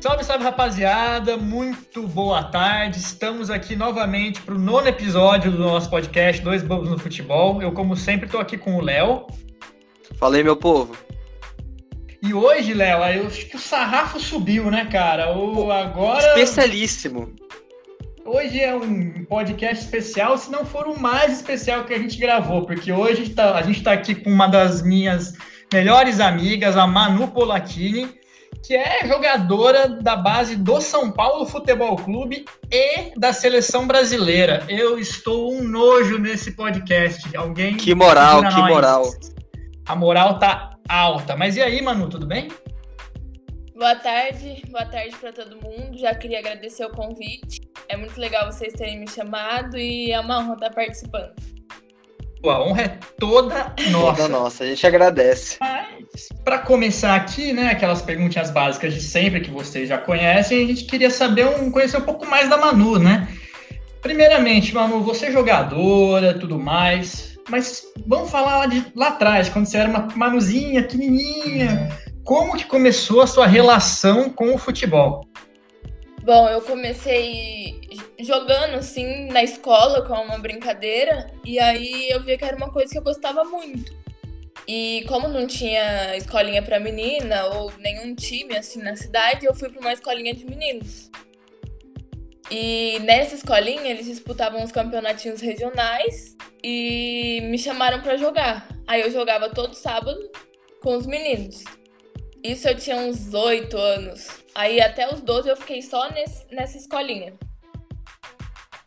[0.00, 2.98] Salve, salve rapaziada, muito boa tarde.
[2.98, 7.60] Estamos aqui novamente para o nono episódio do nosso podcast Dois Bobos no Futebol.
[7.60, 9.26] Eu, como sempre, estou aqui com o Léo.
[10.18, 10.96] Falei, meu povo.
[12.22, 15.36] E hoje, Léo, eu acho que o sarrafo subiu, né, cara?
[15.36, 16.28] O agora.
[16.28, 17.34] Especialíssimo.
[18.24, 22.64] Hoje é um podcast especial, se não for o mais especial que a gente gravou,
[22.64, 25.34] porque hoje tá, a gente está aqui com uma das minhas
[25.70, 28.19] melhores amigas, a Manu Polatini
[28.64, 34.64] que é jogadora da base do São Paulo Futebol Clube e da seleção brasileira.
[34.68, 37.36] Eu estou um nojo nesse podcast.
[37.36, 37.76] Alguém.
[37.76, 39.04] Que moral, que moral.
[39.86, 41.36] A moral tá alta.
[41.36, 42.48] Mas e aí, Manu, tudo bem?
[43.74, 45.96] Boa tarde, boa tarde para todo mundo.
[45.96, 47.60] Já queria agradecer o convite.
[47.88, 51.32] É muito legal vocês terem me chamado e é uma honra estar participando.
[52.42, 54.16] A honra é toda nossa.
[54.16, 55.58] Toda nossa, a gente agradece.
[55.60, 60.66] Mas, para começar aqui, né, aquelas perguntinhas básicas de sempre que vocês já conhecem, a
[60.66, 63.28] gente queria saber um, conhecer um pouco mais da Manu, né?
[64.00, 69.66] Primeiramente, Manu, você é jogadora, tudo mais, mas vamos falar lá, de, lá atrás, quando
[69.66, 71.90] você era uma Manuzinha, pequenininha,
[72.24, 75.26] como que começou a sua relação com o futebol?
[76.22, 77.80] Bom, eu comecei
[78.30, 82.92] jogando assim na escola com uma brincadeira e aí eu vi que era uma coisa
[82.92, 83.92] que eu gostava muito.
[84.68, 89.68] E como não tinha escolinha para menina ou nenhum time assim na cidade, eu fui
[89.68, 91.10] para uma escolinha de meninos.
[92.48, 98.68] E nessa escolinha eles disputavam os campeonatinhos regionais e me chamaram para jogar.
[98.86, 100.30] Aí eu jogava todo sábado
[100.80, 101.64] com os meninos.
[102.44, 104.28] Isso eu tinha uns oito anos.
[104.54, 107.34] Aí até os 12 eu fiquei só nesse, nessa escolinha.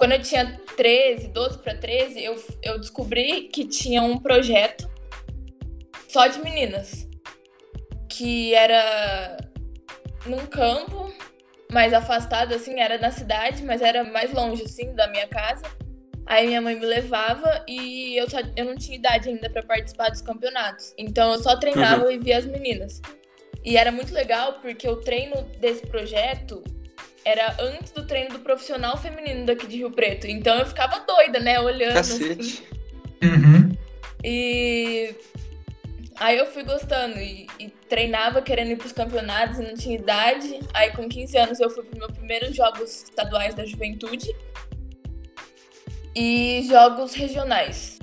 [0.03, 4.91] Quando eu tinha 13, 12 para 13, eu, eu descobri que tinha um projeto
[6.09, 7.07] só de meninas.
[8.09, 9.37] Que era
[10.25, 11.09] num campo
[11.71, 15.63] mais afastado, assim, era na cidade, mas era mais longe, assim, da minha casa.
[16.25, 20.09] Aí minha mãe me levava e eu, só, eu não tinha idade ainda para participar
[20.09, 20.93] dos campeonatos.
[20.97, 22.11] Então eu só treinava uhum.
[22.11, 23.01] e via as meninas.
[23.63, 26.61] E era muito legal porque o treino desse projeto
[27.25, 30.27] era antes do treino do profissional feminino daqui de Rio Preto.
[30.27, 31.59] Então eu ficava doida, né?
[31.59, 32.39] Olhando Cacete.
[32.39, 32.63] assim.
[33.23, 33.77] Uhum.
[34.23, 35.15] E
[36.15, 40.59] aí eu fui gostando e, e, treinava querendo ir pros campeonatos e não tinha idade.
[40.73, 44.33] Aí com 15 anos eu fui pro meu primeiros jogos estaduais da juventude
[46.15, 47.99] e jogos regionais.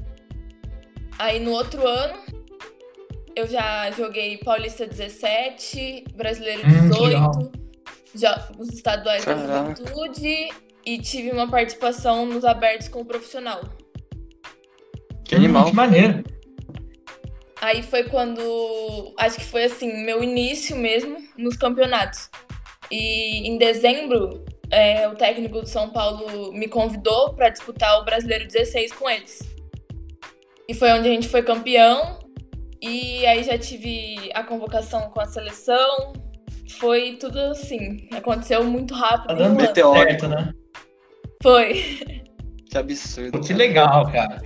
[1.18, 2.18] Aí no outro ano
[3.36, 7.52] eu já joguei Paulista 17, Brasileiro 18, hum,
[8.14, 10.50] jogos estaduais da juventude
[10.84, 13.60] e tive uma participação nos abertos com o profissional.
[15.24, 15.66] Que animal.
[15.66, 16.24] Que maneiro.
[17.60, 19.14] Aí foi quando.
[19.18, 22.30] Acho que foi assim, meu início mesmo nos campeonatos.
[22.90, 28.46] E em dezembro, é, o técnico do São Paulo me convidou para disputar o Brasileiro
[28.46, 29.40] 16 com eles.
[30.68, 32.18] E foi onde a gente foi campeão.
[32.80, 36.14] E aí já tive a convocação com a seleção.
[36.78, 38.08] Foi tudo assim.
[38.12, 39.28] Aconteceu muito rápido.
[39.28, 40.52] Tá dando meteórico, né?
[41.42, 41.82] Foi.
[42.70, 43.40] Que absurdo.
[43.40, 44.40] Que legal, cara.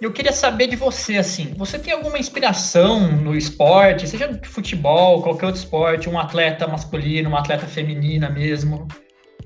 [0.00, 5.22] Eu queria saber de você, assim, você tem alguma inspiração no esporte, seja de futebol,
[5.22, 8.88] qualquer outro esporte, um atleta masculino, uma atleta feminina mesmo?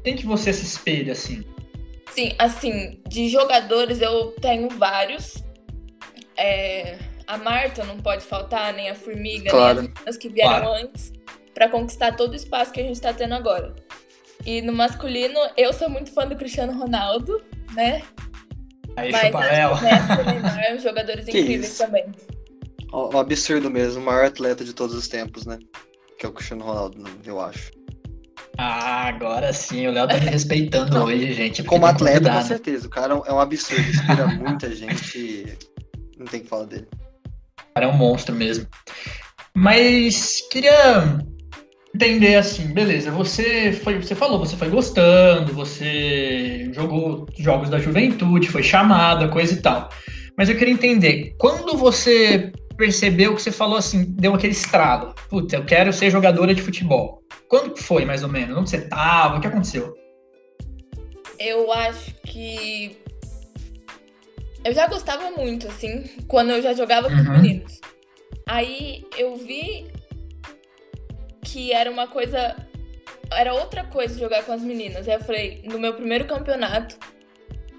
[0.03, 1.45] Tem que você se espelha, assim?
[2.11, 5.45] Sim, assim, de jogadores eu tenho vários.
[6.39, 9.83] É, a Marta não pode faltar, nem a Formiga, claro.
[9.83, 10.85] nem as que vieram claro.
[10.85, 11.13] antes,
[11.57, 13.75] para conquistar todo o espaço que a gente está tendo agora.
[14.45, 18.03] E no masculino, eu sou muito fã do Cristiano Ronaldo, né?
[18.95, 19.81] Aí, Mas acho
[20.15, 21.79] que o Neymar, jogadores incríveis isso?
[21.83, 22.05] também.
[22.93, 25.59] Um absurdo mesmo, o maior atleta de todos os tempos, né?
[26.19, 27.71] Que é o Cristiano Ronaldo, eu acho.
[28.59, 31.63] Ah, agora sim, o Léo tá me respeitando hoje, gente.
[31.65, 32.87] Como atleta, com certeza.
[32.87, 35.59] O cara é um absurdo, inspira muita gente.
[36.19, 36.87] Não tem que falar dele
[37.77, 38.67] cara é um monstro mesmo.
[39.55, 41.19] Mas queria
[41.97, 48.49] entender assim, beleza, você foi, você falou, você foi gostando, você jogou jogos da juventude,
[48.49, 49.89] foi chamada, coisa e tal.
[50.37, 55.53] Mas eu queria entender, quando você percebeu que você falou assim, deu aquele estralo, putz,
[55.55, 57.23] eu quero ser jogadora de futebol.
[57.49, 58.57] Quando foi, mais ou menos?
[58.57, 59.39] Onde você tava?
[59.39, 59.95] O que aconteceu?
[61.39, 62.99] Eu acho que
[64.63, 67.23] eu já gostava muito, assim, quando eu já jogava com uhum.
[67.23, 67.81] os meninos.
[68.47, 69.87] Aí eu vi
[71.47, 72.57] que era uma coisa.
[73.33, 75.09] Era outra coisa jogar com as meninas.
[75.09, 76.97] Aí eu falei, no meu primeiro campeonato,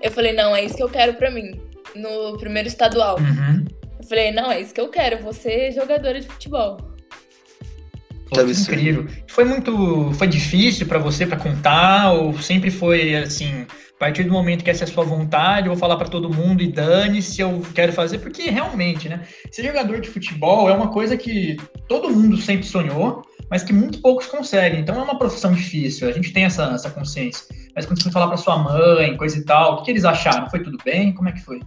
[0.01, 1.61] eu falei, não, é isso que eu quero pra mim.
[1.95, 3.17] No primeiro estadual.
[3.17, 3.65] Uhum.
[3.99, 6.77] Eu falei, não, é isso que eu quero, vou ser jogadora de futebol.
[8.29, 9.07] Pô, que incrível.
[9.27, 10.11] Foi muito.
[10.13, 12.11] Foi difícil para você para contar?
[12.11, 13.65] Ou sempre foi assim,
[13.97, 16.31] a partir do momento que essa é a sua vontade, eu vou falar para todo
[16.31, 19.23] mundo e dane-se, eu quero fazer, porque realmente, né?
[19.51, 21.57] Ser jogador de futebol é uma coisa que
[21.89, 24.81] todo mundo sempre sonhou, mas que muito poucos conseguem.
[24.81, 27.47] Então é uma profissão difícil, a gente tem essa, essa consciência.
[27.75, 30.05] Mas quando você foi falar para sua mãe, coisa e tal, o que, que eles
[30.05, 30.47] acharam?
[30.47, 31.11] Foi tudo bem?
[31.11, 31.59] Como é que foi?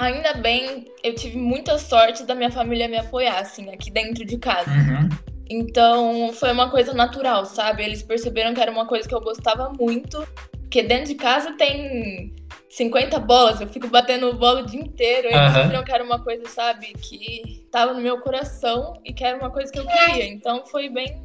[0.00, 4.38] Ainda bem, eu tive muita sorte da minha família me apoiar, assim, aqui dentro de
[4.38, 4.68] casa.
[4.68, 5.08] Uhum.
[5.48, 7.84] Então, foi uma coisa natural, sabe?
[7.84, 10.26] Eles perceberam que era uma coisa que eu gostava muito.
[10.72, 12.32] Porque dentro de casa tem
[12.70, 15.28] 50 bolas, eu fico batendo bola o dia inteiro.
[15.28, 15.52] Eles uhum.
[15.52, 19.50] perceberam que era uma coisa, sabe, que tava no meu coração e que era uma
[19.50, 20.26] coisa que eu queria.
[20.26, 21.24] Então, foi bem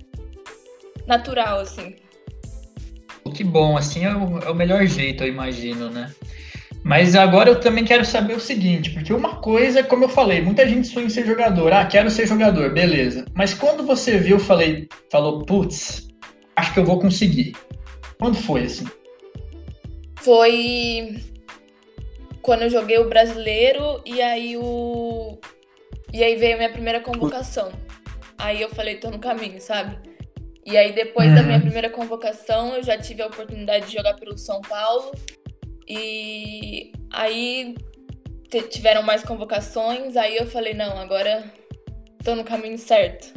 [1.08, 1.96] natural, assim.
[3.34, 6.14] Que bom, assim é o, é o melhor jeito, eu imagino, né?
[6.84, 10.68] Mas agora eu também quero saber o seguinte, porque uma coisa, como eu falei, muita
[10.68, 11.72] gente sonha em ser jogador.
[11.72, 13.24] Ah, quero ser jogador, beleza.
[13.34, 16.10] Mas quando você viu, falei, falou, putz,
[16.54, 17.56] acho que eu vou conseguir.
[18.20, 18.86] Quando foi assim?
[20.28, 21.24] Foi
[22.42, 25.38] quando eu joguei o brasileiro e aí o
[26.12, 27.72] e aí veio a minha primeira convocação.
[28.38, 29.98] Aí eu falei, tô no caminho, sabe?
[30.66, 31.36] E aí depois uhum.
[31.36, 35.14] da minha primeira convocação, eu já tive a oportunidade de jogar pelo São Paulo
[35.88, 37.74] e aí
[38.70, 41.54] tiveram mais convocações, aí eu falei, não, agora
[42.22, 43.34] tô no caminho certo.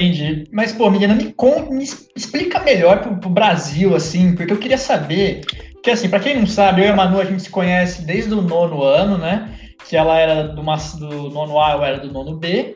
[0.00, 0.44] Entendi.
[0.50, 4.78] Mas, pô, menina, me, conta, me explica melhor pro, pro, Brasil, assim, porque eu queria
[4.78, 5.42] saber
[5.82, 8.32] que, assim, para quem não sabe, eu e a Manu, a gente se conhece desde
[8.32, 9.54] o nono ano, né?
[9.86, 12.74] Que ela era do, do nono A, eu era do nono B.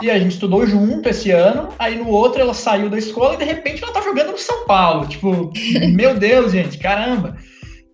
[0.00, 1.68] E a gente estudou junto esse ano.
[1.78, 4.64] Aí no outro ela saiu da escola e de repente ela tá jogando no São
[4.64, 5.06] Paulo.
[5.06, 5.52] Tipo,
[5.92, 7.36] meu Deus, gente, caramba.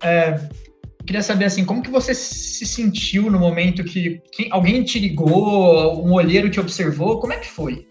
[0.01, 0.39] É,
[1.05, 6.07] queria saber assim, como que você se sentiu no momento que, que alguém te ligou,
[6.07, 7.19] um olheiro te observou?
[7.19, 7.85] Como é que foi?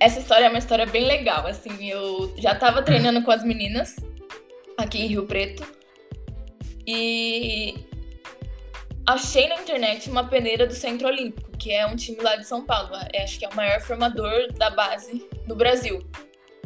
[0.00, 1.46] Essa história é uma história bem legal.
[1.46, 3.96] Assim, eu já estava treinando com as meninas
[4.76, 5.64] aqui em Rio Preto
[6.86, 7.74] e
[9.06, 12.64] achei na internet uma peneira do Centro Olímpico, que é um time lá de São
[12.64, 12.90] Paulo.
[13.12, 16.02] É, acho que é o maior formador da base do Brasil.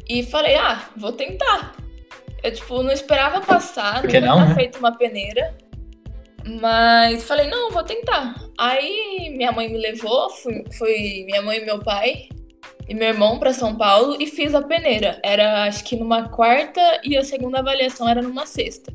[0.08, 1.76] E falei, ah, vou tentar.
[2.42, 4.54] Eu, tipo, não esperava passar, Porque nunca não, né?
[4.54, 5.56] feito uma peneira.
[6.60, 8.34] Mas falei, não, vou tentar.
[8.56, 12.28] Aí minha mãe me levou, fui, fui minha mãe e meu pai
[12.88, 15.20] e meu irmão para São Paulo e fiz a peneira.
[15.22, 18.92] Era acho que numa quarta e a segunda avaliação era numa sexta.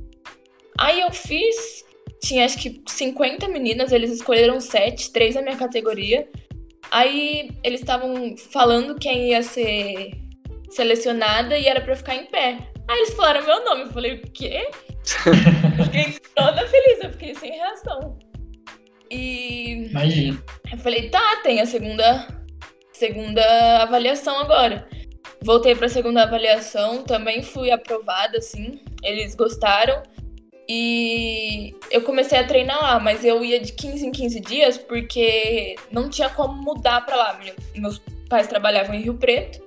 [0.79, 1.85] Aí eu fiz,
[2.21, 6.27] tinha acho que 50 meninas, eles escolheram sete, três da minha categoria.
[6.89, 10.11] Aí eles estavam falando quem ia ser
[10.69, 12.57] selecionada e era para ficar em pé.
[12.87, 13.83] Aí eles falaram meu nome.
[13.83, 14.69] Eu falei, o quê?
[15.85, 18.17] fiquei toda feliz, eu fiquei sem reação.
[19.09, 19.87] E.
[19.89, 20.43] Imagina.
[20.71, 22.27] Eu falei, tá, tem a segunda,
[23.03, 24.87] segunda avaliação agora.
[25.41, 28.79] Voltei pra segunda avaliação, também fui aprovada, assim.
[29.03, 30.01] Eles gostaram.
[30.69, 35.75] E eu comecei a treinar lá, mas eu ia de 15 em 15 dias porque
[35.91, 37.39] não tinha como mudar pra lá.
[37.75, 39.61] Meus pais trabalhavam em Rio Preto.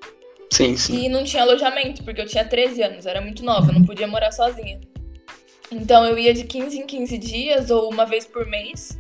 [0.51, 1.05] Sim, sim.
[1.05, 4.33] E não tinha alojamento, porque eu tinha 13 anos, era muito nova, não podia morar
[4.33, 4.81] sozinha.
[5.71, 8.99] Então eu ia de 15 em 15 dias ou uma vez por mês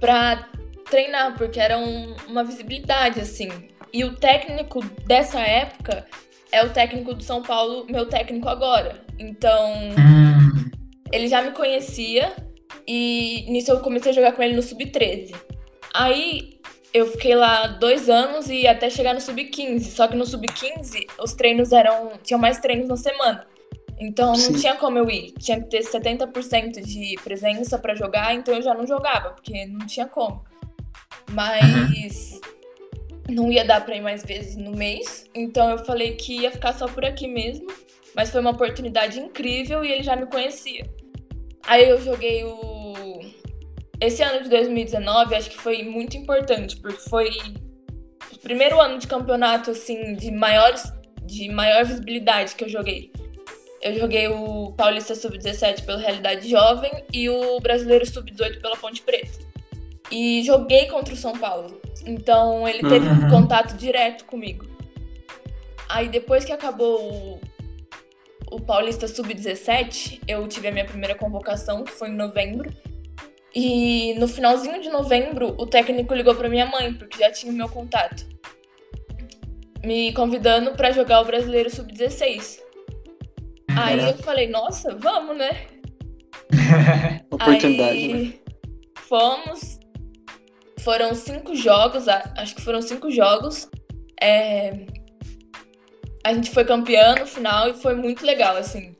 [0.00, 0.48] pra
[0.88, 3.48] treinar, porque era um, uma visibilidade, assim.
[3.92, 6.06] E o técnico dessa época
[6.52, 9.04] é o técnico do São Paulo, meu técnico agora.
[9.18, 10.70] Então, hum.
[11.12, 12.32] ele já me conhecia
[12.86, 15.34] e nisso eu comecei a jogar com ele no Sub-13.
[15.94, 16.58] Aí
[16.92, 19.80] eu fiquei lá dois anos e até chegar no sub-15.
[19.80, 22.12] Só que no sub-15 os treinos eram.
[22.22, 23.46] tinham mais treinos na semana.
[24.00, 25.32] Então não tinha como eu ir.
[25.32, 29.86] Tinha que ter 70% de presença para jogar, então eu já não jogava, porque não
[29.86, 30.44] tinha como.
[31.30, 32.40] Mas
[33.28, 35.26] não ia dar pra ir mais vezes no mês.
[35.34, 37.66] Então eu falei que ia ficar só por aqui mesmo.
[38.14, 40.88] Mas foi uma oportunidade incrível e ele já me conhecia.
[41.66, 42.88] Aí eu joguei o
[44.00, 47.30] esse ano de 2019 acho que foi muito importante, porque foi
[48.32, 50.84] o primeiro ano de campeonato assim de maiores
[51.24, 53.12] de maior visibilidade que eu joguei.
[53.82, 59.47] Eu joguei o Paulista Sub-17 pela Realidade Jovem e o Brasileiro Sub-18 pela Ponte Preta.
[60.10, 61.80] E joguei contra o São Paulo.
[62.06, 63.26] Então ele teve uhum.
[63.26, 64.66] um contato direto comigo.
[65.88, 67.40] Aí depois que acabou o,
[68.50, 72.72] o Paulista Sub-17, eu tive a minha primeira convocação, que foi em novembro.
[73.54, 77.56] E no finalzinho de novembro, o técnico ligou para minha mãe, porque já tinha o
[77.56, 78.26] meu contato,
[79.82, 82.60] me convidando para jogar o Brasileiro Sub-16.
[83.76, 85.66] Aí eu falei, nossa, vamos, né?
[87.30, 87.90] Oportunidade.
[87.90, 88.34] Aí né?
[89.08, 89.77] fomos.
[90.80, 93.68] Foram cinco jogos, acho que foram cinco jogos.
[94.20, 94.86] é,
[96.24, 98.94] a gente foi campeã no final e foi muito legal, assim.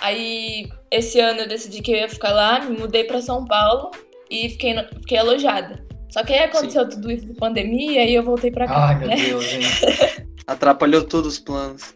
[0.00, 3.90] Aí, esse ano eu decidi que eu ia ficar lá, me mudei para São Paulo
[4.30, 5.84] e fiquei, fiquei alojada.
[6.10, 6.90] Só que aí aconteceu Sim.
[6.90, 8.88] tudo isso de pandemia e eu voltei pra cá.
[8.88, 9.16] Ai, meu né?
[9.16, 10.26] Deus, gente.
[10.46, 11.94] Atrapalhou todos os planos.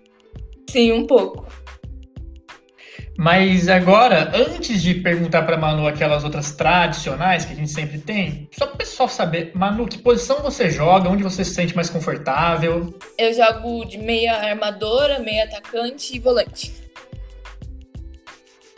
[0.69, 1.47] Sim, um pouco.
[3.23, 8.49] Mas agora, antes de perguntar para Manu aquelas outras tradicionais que a gente sempre tem,
[8.51, 11.89] só para o pessoal saber, Manu, que posição você joga, onde você se sente mais
[11.89, 12.93] confortável?
[13.17, 16.75] Eu jogo de meia armadora, meia atacante e volante.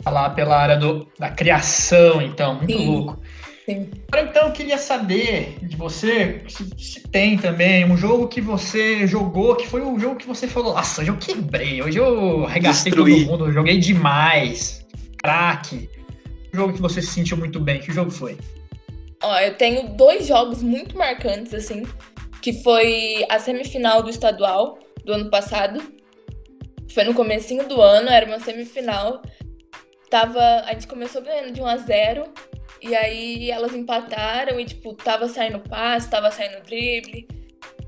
[0.03, 2.85] Falar pela área do, da criação, então, muito Sim.
[2.85, 3.19] louco.
[3.65, 3.89] Sim.
[4.15, 9.55] Então, eu queria saber de você se, se, tem também um jogo que você jogou,
[9.55, 13.25] que foi um jogo que você falou, nossa, hoje eu quebrei, hoje eu arregacei Destruí.
[13.25, 14.85] todo mundo, joguei demais,
[15.17, 15.89] craque.
[16.53, 18.37] Um jogo que você se sentiu muito bem, que jogo foi?
[19.23, 21.83] Ó, eu tenho dois jogos muito marcantes, assim,
[22.43, 25.81] que foi a semifinal do estadual do ano passado.
[26.93, 29.23] Foi no comecinho do ano, era uma semifinal.
[30.07, 32.23] Tava, a gente começou ganhando de 1 a 0
[32.81, 37.27] e aí elas empataram e, tipo, tava saindo passe, tava saindo drible.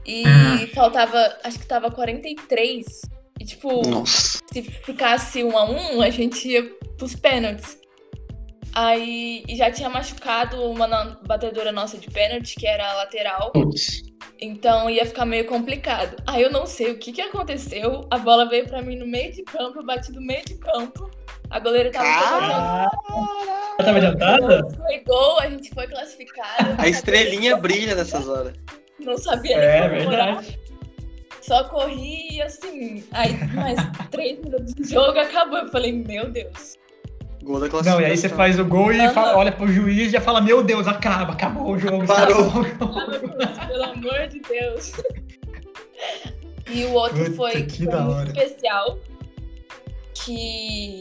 [0.05, 0.67] E uhum.
[0.73, 2.85] faltava, acho que tava 43.
[3.39, 4.39] E, tipo, Nossa.
[4.51, 6.63] se ficasse um a um, a gente ia
[6.97, 7.77] pros pênaltis.
[8.73, 10.87] Aí e já tinha machucado uma
[11.25, 13.51] batedora nossa de pênalti, que era a lateral.
[14.39, 16.15] Então ia ficar meio complicado.
[16.27, 18.07] Aí eu não sei o que, que aconteceu.
[18.11, 21.09] A bola veio para mim no meio de campo, eu bati no meio de campo.
[21.49, 22.89] A goleira tava ah,
[23.77, 24.63] tava adiantada?
[24.75, 26.75] Foi gol, a gente foi classificado.
[26.77, 28.53] A estrelinha brilha nessas horas.
[28.99, 30.59] Não sabia É verdade.
[31.41, 33.79] Só corri e assim, aí mais
[34.11, 35.59] três minutos de jogo acabou.
[35.59, 36.75] Eu falei, meu Deus.
[37.41, 38.01] Gol da classificação.
[38.01, 40.41] Não, e aí você faz o gol e fala, olha pro juiz e já fala,
[40.41, 42.05] meu Deus, acaba, acabou o jogo.
[42.05, 42.51] Parou.
[43.67, 44.91] Pelo amor de Deus.
[46.69, 48.99] E o outro Puta, foi, que foi muito especial.
[50.13, 50.99] Que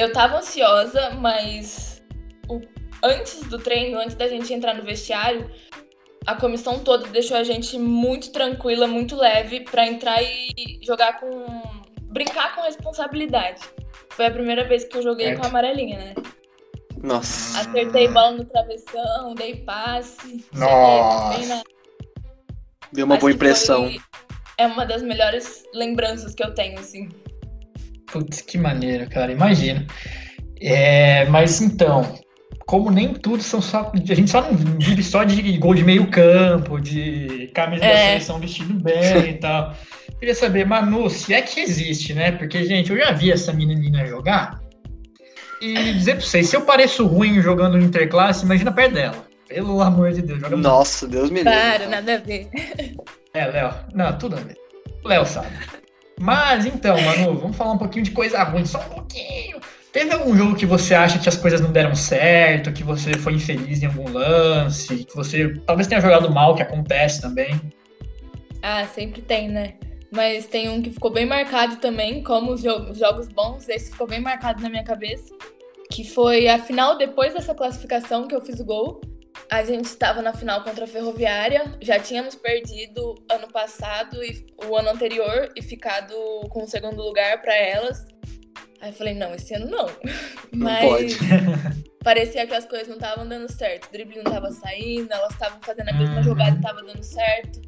[0.00, 2.02] eu tava ansiosa, mas
[2.48, 2.60] o-
[3.02, 5.50] antes do treino, antes da gente entrar no vestiário,
[6.26, 11.44] a comissão toda deixou a gente muito tranquila, muito leve pra entrar e jogar com.
[12.04, 13.60] brincar com responsabilidade.
[14.10, 15.38] Foi a primeira vez que eu joguei Certo.
[15.40, 16.14] com a amarelinha, né?
[17.02, 17.60] Nossa.
[17.60, 20.44] Acertei bola no travessão, dei passe.
[20.52, 21.46] Nossa.
[21.46, 21.62] na-
[22.92, 23.90] Deu uma Acho boa que foi- impressão.
[24.58, 27.08] É uma das melhores lembranças que eu tenho, assim.
[28.12, 29.86] Putz, que maneiro, cara, imagino.
[30.60, 32.18] É, mas então,
[32.66, 33.90] como nem tudo são só.
[33.94, 38.06] A gente só não vive só de gol de meio campo, de camisa da É.
[38.12, 39.74] seleção vestido bem e tal.
[40.18, 42.32] Queria saber, Manu, se é que existe, né?
[42.32, 44.60] Porque, gente, eu já vi essa menina jogar.
[45.62, 49.26] E dizer pra vocês, se eu pareço ruim jogando no Interclasse, imagina perto dela.
[49.48, 50.68] Pelo amor de Deus, joga muito.
[50.68, 51.52] Nossa, Deus me livre.
[51.52, 52.48] Para, nada a ver.
[53.34, 53.74] É, Léo.
[53.94, 54.56] Não, tudo a ver.
[55.04, 55.48] Léo sabe.
[56.20, 59.58] Mas então, Manu, vamos falar um pouquinho de coisa ruim, só um pouquinho.
[59.90, 63.32] Teve algum jogo que você acha que as coisas não deram certo, que você foi
[63.32, 67.58] infeliz em algum lance, que você talvez tenha jogado mal, que acontece também?
[68.62, 69.74] Ah, sempre tem, né?
[70.12, 73.90] Mas tem um que ficou bem marcado também, como os, jo- os jogos bons, esse
[73.90, 75.34] ficou bem marcado na minha cabeça.
[75.90, 79.00] Que foi a final depois dessa classificação que eu fiz o gol.
[79.50, 84.76] A gente estava na final contra a Ferroviária, já tínhamos perdido ano passado e o
[84.76, 86.14] ano anterior e ficado
[86.50, 88.06] com o segundo lugar para elas.
[88.80, 89.86] Aí eu falei, não, esse ano não.
[89.86, 89.92] Não
[90.52, 91.16] Mas
[92.02, 93.86] parecia que as coisas não estavam dando certo.
[93.86, 96.22] O drible não tava saindo, elas estavam fazendo a mesma Uhum.
[96.22, 97.60] jogada e tava dando certo.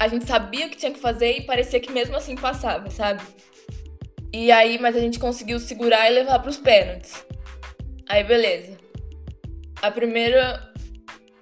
[0.00, 3.22] A gente sabia o que tinha que fazer e parecia que mesmo assim passava, sabe?
[4.32, 7.24] E aí, mas a gente conseguiu segurar e levar pros pênaltis.
[8.08, 8.76] Aí, beleza.
[9.80, 10.67] A primeira,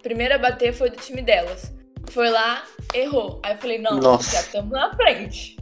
[0.06, 1.74] primeira a bater foi do time delas.
[2.10, 2.62] Foi lá,
[2.94, 3.40] errou.
[3.42, 4.36] Aí eu falei, não, Nossa.
[4.36, 5.56] já estamos na frente.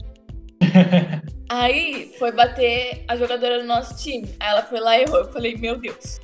[1.48, 4.28] Aí foi bater a jogadora do nosso time.
[4.38, 5.20] Aí ela foi lá e errou.
[5.20, 6.20] Eu falei, meu Deus.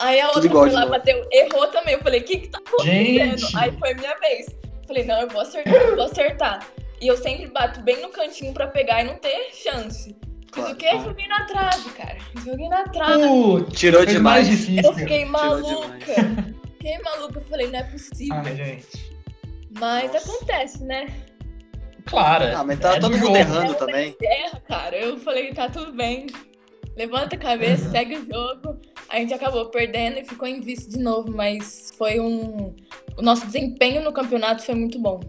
[0.00, 0.92] Aí a outra foi lá, novo.
[0.92, 1.94] bateu, errou também.
[1.94, 3.38] Eu falei, o que que tá acontecendo?
[3.38, 3.56] Gente!
[3.56, 4.46] Aí foi minha vez.
[4.48, 6.66] Eu falei, não, eu vou acertar, eu vou acertar.
[7.00, 10.16] E eu sempre bato bem no cantinho pra pegar e não ter chance.
[10.52, 10.90] Fiz o quê?
[11.04, 12.18] Joguei na trave, cara.
[12.44, 13.22] Joguei na trave.
[13.22, 14.48] Putz, Tirou demais.
[14.82, 16.59] eu fiquei maluca.
[16.80, 17.38] Fiquei maluca.
[17.38, 18.36] Eu falei, não é possível.
[18.42, 19.12] Ai, gente.
[19.78, 20.30] Mas Nossa.
[20.30, 21.08] acontece, né?
[22.06, 22.56] Claro.
[22.56, 23.74] Ah, mas tá é todo do mundo errando.
[23.74, 24.16] Também.
[24.18, 24.96] Serra, cara.
[24.96, 26.26] Eu falei, tá tudo bem.
[26.96, 27.90] Levanta a cabeça, Uhum.
[27.90, 28.80] segue o jogo.
[29.10, 32.74] A gente acabou perdendo e ficou em vice de novo, mas foi um.
[33.16, 35.20] O nosso desempenho no campeonato foi muito bom.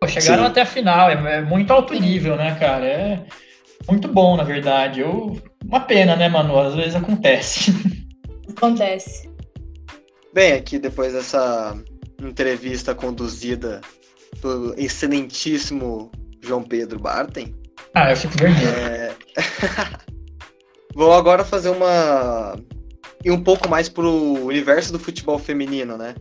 [0.00, 0.50] Pô, chegaram Sim.
[0.50, 2.86] até a final, é, é muito alto nível, né, cara?
[2.86, 3.24] É
[3.88, 5.00] muito bom, na verdade.
[5.00, 5.40] Eu...
[5.64, 6.58] Uma pena, né, Manu?
[6.58, 7.72] Às vezes acontece.
[8.56, 9.31] Acontece.
[10.32, 11.76] Bem, aqui depois dessa
[12.20, 13.80] entrevista conduzida
[14.40, 16.10] pelo excelentíssimo
[16.40, 17.54] João Pedro Bartem.
[17.94, 18.68] Ah, eu fico vermelho.
[18.68, 19.14] É...
[20.94, 22.56] Vou agora fazer uma.
[23.24, 26.14] ir um pouco mais pro universo do futebol feminino, né?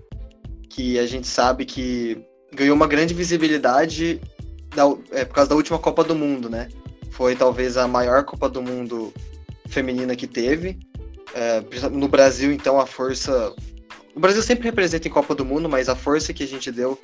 [0.70, 4.22] Que a gente sabe que ganhou uma grande visibilidade
[4.76, 4.84] da...
[5.12, 6.70] é, por causa da última Copa do Mundo, né?
[7.12, 9.14] Foi talvez a maior Copa do Mundo
[9.68, 10.80] feminina que teve.
[11.34, 13.54] É, no Brasil, então, a força.
[14.16, 17.00] O Brasil sempre representa em Copa do Mundo, mas a força que a gente deu,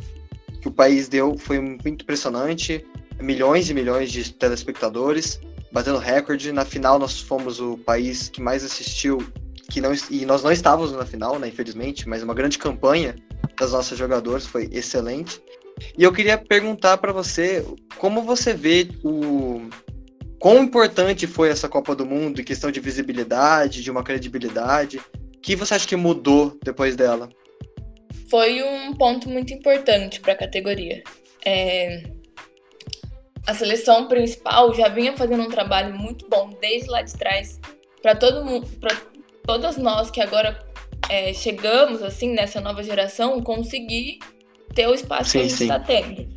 [0.61, 2.85] que o país deu, foi muito impressionante.
[3.19, 5.39] Milhões e milhões de telespectadores,
[5.71, 6.51] batendo recorde.
[6.51, 9.25] Na final, nós fomos o país que mais assistiu,
[9.69, 13.15] que não, e nós não estávamos na final, né, infelizmente, mas uma grande campanha
[13.59, 15.41] das nossas jogadoras foi excelente.
[15.97, 17.65] E eu queria perguntar para você
[17.97, 19.69] como você vê o
[20.39, 24.99] quão importante foi essa Copa do Mundo em questão de visibilidade, de uma credibilidade.
[25.47, 27.29] O que você acha que mudou depois dela?
[28.29, 31.01] Foi um ponto muito importante para a categoria.
[31.45, 32.03] É...
[33.47, 37.61] A seleção principal já vinha fazendo um trabalho muito bom desde lá de trás
[38.01, 38.93] para todo mundo, para
[39.45, 40.61] todas nós que agora
[41.07, 44.19] é, chegamos assim nessa nova geração conseguir
[44.75, 46.36] ter o espaço sim, que a gente está tendo.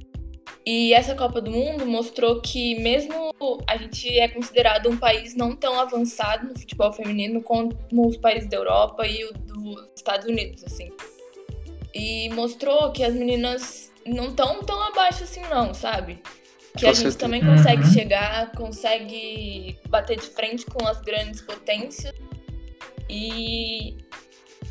[0.73, 3.35] E essa Copa do Mundo mostrou que mesmo
[3.67, 8.49] a gente é considerado um país não tão avançado no futebol feminino como os países
[8.49, 10.93] da Europa e o dos Estados Unidos, assim.
[11.93, 16.23] E mostrou que as meninas não estão tão abaixo assim não, sabe?
[16.79, 17.93] Que a gente também consegue uhum.
[17.93, 22.15] chegar, consegue bater de frente com as grandes potências.
[23.09, 23.97] E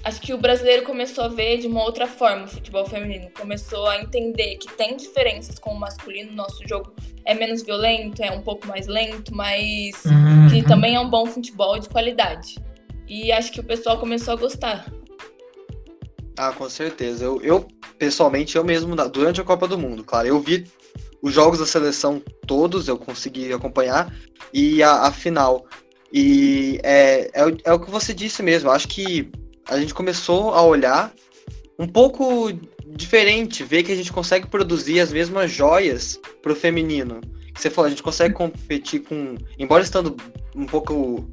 [0.04, 3.30] acho que o brasileiro começou a ver de uma outra forma o futebol feminino.
[3.38, 6.32] Começou a entender que tem diferenças com o masculino.
[6.32, 6.94] Nosso jogo
[7.26, 10.50] é menos violento, é um pouco mais lento, mas uhum.
[10.50, 12.58] que também é um bom futebol de qualidade.
[13.08, 14.92] E acho que o pessoal começou a gostar.
[16.38, 17.26] Ah, com certeza.
[17.26, 20.66] Eu, eu pessoalmente, eu mesmo, durante a Copa do Mundo, claro, eu vi
[21.22, 24.14] os jogos da seleção todos, eu consegui acompanhar,
[24.54, 25.66] e a, a final.
[26.12, 29.30] E é, é, é, o que você disse mesmo, acho que
[29.70, 31.14] a gente começou a olhar
[31.78, 32.52] um pouco
[32.86, 37.22] diferente, ver que a gente consegue produzir as mesmas joias pro feminino.
[37.56, 40.16] Você falou, a gente consegue competir com, embora estando
[40.56, 41.30] um pouco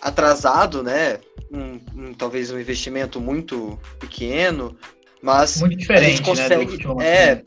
[0.00, 1.18] atrasado, né?
[1.52, 4.76] Um, um, talvez um investimento muito pequeno,
[5.22, 7.42] mas muito diferente, a gente né, consegue, né, é,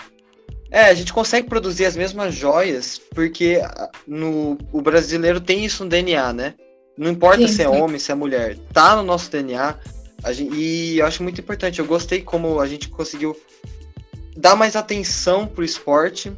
[0.72, 3.60] é, a gente consegue produzir as mesmas joias porque
[4.08, 6.54] no o brasileiro tem isso no DNA, né?
[6.98, 9.78] Não importa sim, se é homem, se é mulher, tá no nosso DNA.
[10.27, 11.79] Gente, e eu acho muito importante.
[11.79, 13.36] Eu gostei como a gente conseguiu
[14.36, 16.32] dar mais atenção pro esporte.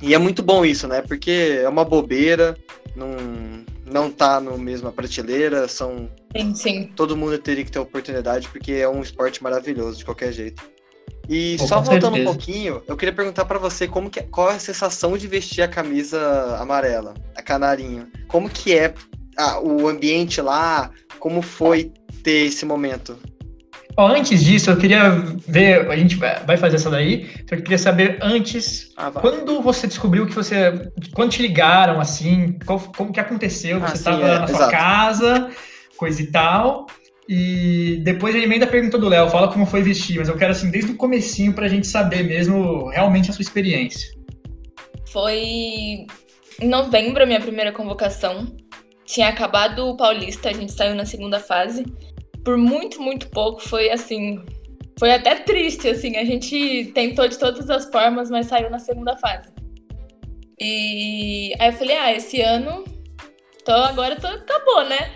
[0.00, 1.02] E é muito bom isso, né?
[1.02, 2.56] Porque é uma bobeira,
[2.94, 6.08] não, não tá na mesma prateleira, são.
[6.36, 6.92] Sim, sim.
[6.94, 10.62] Todo mundo teria que ter oportunidade, porque é um esporte maravilhoso de qualquer jeito.
[11.28, 12.22] E Pô, só voltando certeza.
[12.22, 15.26] um pouquinho, eu queria perguntar para você como que, é, qual é a sensação de
[15.26, 18.08] vestir a camisa amarela, a canarinho.
[18.26, 18.94] Como que é
[19.38, 20.90] ah, o ambiente lá?
[21.18, 23.18] Como foi ter esse momento?
[24.06, 25.10] antes disso, eu queria
[25.48, 30.24] ver, a gente vai fazer essa daí, eu queria saber antes, ah, quando você descobriu
[30.26, 34.46] que você, quando te ligaram, assim, qual, como que aconteceu, ah, você estava é, na
[34.46, 34.70] sua exato.
[34.70, 35.50] casa,
[35.96, 36.86] coisa e tal,
[37.28, 40.70] e depois a emenda pergunta do Léo, fala como foi vestir, mas eu quero, assim,
[40.70, 44.16] desde o comecinho pra gente saber mesmo realmente a sua experiência.
[45.06, 46.06] Foi
[46.60, 48.46] em novembro a minha primeira convocação,
[49.08, 51.86] tinha acabado o Paulista, a gente saiu na segunda fase,
[52.44, 54.44] por muito, muito pouco, foi assim.
[54.98, 56.16] Foi até triste, assim.
[56.16, 59.50] A gente tentou de todas as formas, mas saiu na segunda fase.
[60.60, 62.84] E aí eu falei, ah, esse ano.
[63.64, 65.10] Tô, agora tô, acabou, né?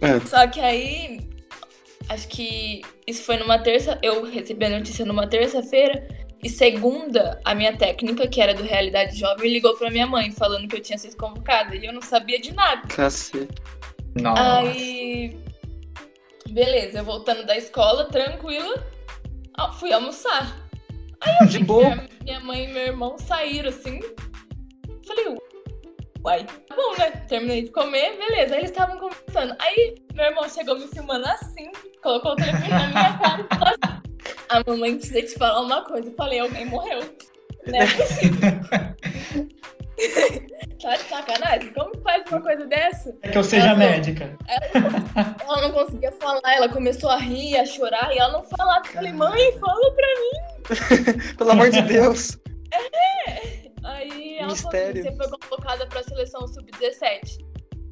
[0.00, 0.18] É.
[0.20, 1.20] Só que aí.
[2.08, 3.98] Acho que isso foi numa terça.
[4.02, 6.06] Eu recebi a notícia numa terça-feira.
[6.42, 10.68] E segunda, a minha técnica, que era do Realidade Jovem, ligou pra minha mãe falando
[10.68, 11.74] que eu tinha sido convocada.
[11.74, 12.86] E eu não sabia de nada.
[12.88, 13.48] Cacete.
[14.14, 14.58] Nossa.
[14.58, 15.46] Aí
[16.50, 18.82] Beleza, eu voltando da escola, tranquila,
[19.78, 20.56] fui almoçar.
[21.20, 24.00] Aí eu vi que minha mãe e meu irmão saíram assim.
[25.06, 25.36] Falei,
[26.24, 27.10] uai, tá bom, né?
[27.28, 28.54] Terminei de comer, beleza.
[28.54, 29.54] Aí eles estavam conversando.
[29.58, 31.70] Aí meu irmão chegou me filmando assim,
[32.02, 33.95] colocou o telefone na minha cara e falou assim:
[34.48, 36.08] A mamãe precisa te falar uma coisa.
[36.08, 37.00] Eu falei, alguém morreu.
[37.66, 38.38] Não é possível.
[40.80, 41.72] tá de sacanagem?
[41.72, 43.14] Como faz uma coisa dessa?
[43.22, 44.36] É que eu seja ela médica.
[44.46, 48.86] Ela, ela, não conseguia falar, ela começou a rir, a chorar, e ela não falava.
[48.86, 51.34] Eu falei, mãe, fala pra mim.
[51.36, 52.38] Pelo amor de Deus.
[52.72, 53.66] É.
[53.82, 54.62] Aí ela Mistério.
[54.62, 57.44] falou assim, você foi convocada pra seleção sub-17.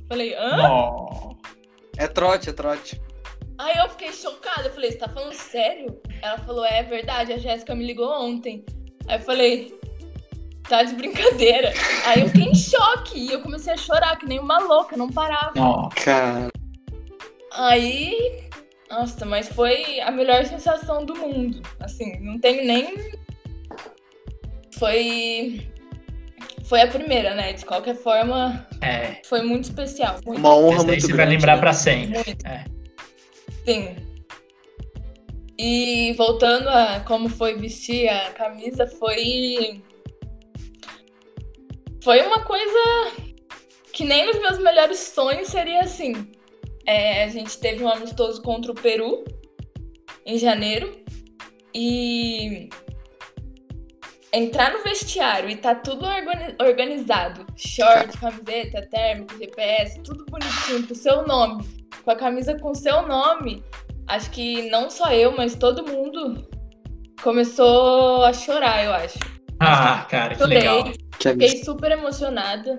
[0.09, 0.71] Falei, hã?
[0.71, 1.37] Oh.
[1.97, 3.01] É trote, é trote.
[3.59, 6.01] Aí eu fiquei chocada, eu falei, você tá falando sério?
[6.21, 8.65] Ela falou, é verdade, a Jéssica me ligou ontem.
[9.07, 9.79] Aí eu falei,
[10.69, 11.73] Tá de brincadeira.
[12.07, 15.11] Aí eu fiquei em choque e eu comecei a chorar, que nem uma louca, não
[15.11, 15.53] parava.
[15.59, 16.49] Ó, Cara,
[17.53, 18.45] Aí.
[18.91, 21.61] Nossa, mas foi a melhor sensação do mundo.
[21.81, 22.95] Assim, não tenho nem.
[24.79, 25.69] Foi.
[26.65, 27.53] Foi a primeira, né?
[27.53, 29.21] De qualquer forma, é.
[29.27, 30.19] foi muito especial.
[30.25, 31.17] Muito, uma honra Esse muito você grande.
[31.17, 31.61] vai lembrar né?
[31.61, 32.15] pra sempre.
[32.15, 32.47] muito.
[32.47, 32.65] É.
[33.65, 33.97] Sim.
[35.59, 39.83] E voltando a como foi vestir a camisa, foi.
[42.03, 43.13] Foi uma coisa
[43.93, 46.33] que nem nos meus melhores sonhos seria assim.
[46.87, 49.25] É, a gente teve um amistoso contra o Peru
[50.27, 51.03] em janeiro
[51.75, 52.69] e
[54.33, 60.93] entrar no vestiário e tá tudo organi- organizado, short, camiseta, térmico, GPS, tudo bonitinho com
[60.93, 61.65] o seu nome,
[62.05, 63.63] com a camisa com o seu nome.
[64.07, 66.47] Acho que não só eu, mas todo mundo
[67.23, 69.19] começou a chorar, eu acho.
[69.59, 70.85] Ah, cara, que Chorei, legal.
[71.19, 72.77] Que Fiquei super emocionada.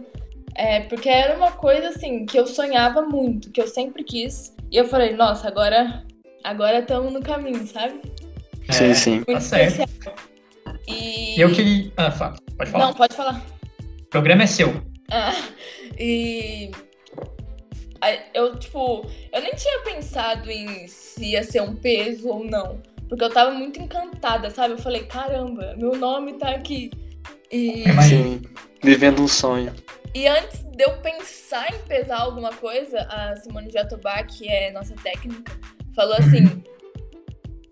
[0.57, 4.55] É, porque era uma coisa assim que eu sonhava muito, que eu sempre quis.
[4.71, 6.03] E eu falei, nossa, agora
[6.43, 8.01] agora estamos no caminho, sabe?
[8.69, 9.11] Sim, É, sim.
[9.15, 9.81] Muito Tá certo.
[9.81, 10.15] especial.
[10.87, 11.91] E Eu queria.
[11.97, 12.35] Ah, fala.
[12.57, 12.85] Pode falar.
[12.85, 13.41] Não, pode falar.
[14.01, 14.81] O programa é seu.
[15.11, 15.33] Ah,
[15.99, 16.71] e
[18.33, 22.81] eu, tipo, eu nem tinha pensado em se ia ser um peso ou não.
[23.07, 24.73] Porque eu tava muito encantada, sabe?
[24.73, 26.91] Eu falei, caramba, meu nome tá aqui.
[27.51, 28.23] E, Imagina.
[28.23, 28.41] Sim.
[28.83, 29.73] Vivendo um sonho.
[30.13, 34.93] e antes de eu pensar em pesar alguma coisa, a Simone Jatobá, que é nossa
[34.95, 35.51] técnica,
[35.95, 36.63] falou assim: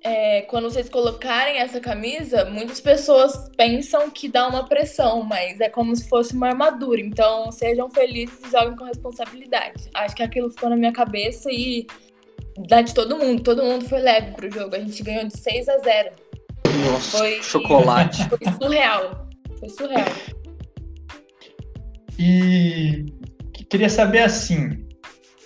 [0.04, 5.70] é, quando vocês colocarem essa camisa, muitas pessoas pensam que dá uma pressão, mas é
[5.70, 7.00] como se fosse uma armadura.
[7.00, 9.89] Então sejam felizes e joguem com responsabilidade.
[9.94, 11.88] Acho que aquilo ficou na minha cabeça e
[12.68, 13.42] da de todo mundo.
[13.42, 14.76] Todo mundo foi leve pro jogo.
[14.76, 16.10] A gente ganhou de 6 a 0.
[16.92, 18.28] Nossa, Foi- chocolate.
[18.30, 19.28] Foi surreal.
[19.60, 20.08] Foi surreal.
[22.20, 23.06] E
[23.54, 24.83] que- queria saber assim.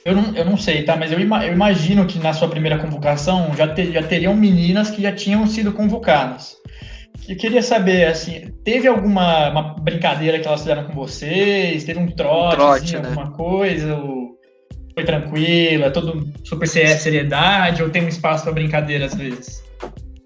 [0.08, 0.96] Eu não, eu não sei, tá?
[0.96, 4.90] Mas eu, ima- eu imagino que na sua primeira convocação já, te- já teriam meninas
[4.90, 6.56] que já tinham sido convocadas.
[7.28, 11.84] Eu queria saber, assim, teve alguma uma brincadeira que elas fizeram com vocês?
[11.84, 13.00] Teve um trote, trote, né?
[13.10, 13.98] alguma coisa?
[13.98, 14.38] Ou
[14.94, 15.92] foi tranquila?
[15.92, 17.84] Todo super se- seriedade?
[17.84, 19.62] Ou tem um espaço para brincadeira às vezes?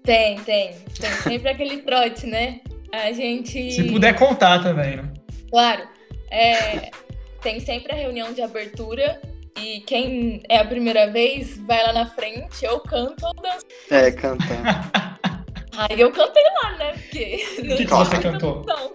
[0.04, 0.74] Tem, tem.
[1.00, 2.60] Tem sempre aquele trote, né?
[2.92, 3.72] A gente.
[3.72, 5.04] Se puder contar também, né?
[5.50, 5.82] Claro.
[6.30, 6.90] É,
[7.42, 9.20] tem sempre a reunião de abertura
[9.56, 13.66] e quem é a primeira vez vai lá na frente, eu canto ou danço.
[13.90, 14.62] É, cantando.
[15.76, 16.92] Aí eu cantei lá, né?
[16.92, 17.44] Porque.
[17.72, 18.64] O que, que você cantou?
[18.66, 18.92] Não.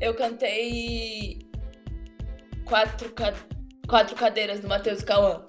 [0.00, 1.38] Eu cantei
[2.64, 3.32] quatro, ca-
[3.88, 5.44] quatro cadeiras do Matheus Cauã.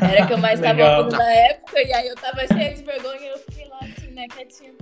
[0.00, 3.20] Era que eu mais tava ouvindo na época, e aí eu tava cheia de vergonha
[3.20, 4.72] e eu fiquei lá assim, né, quietinha.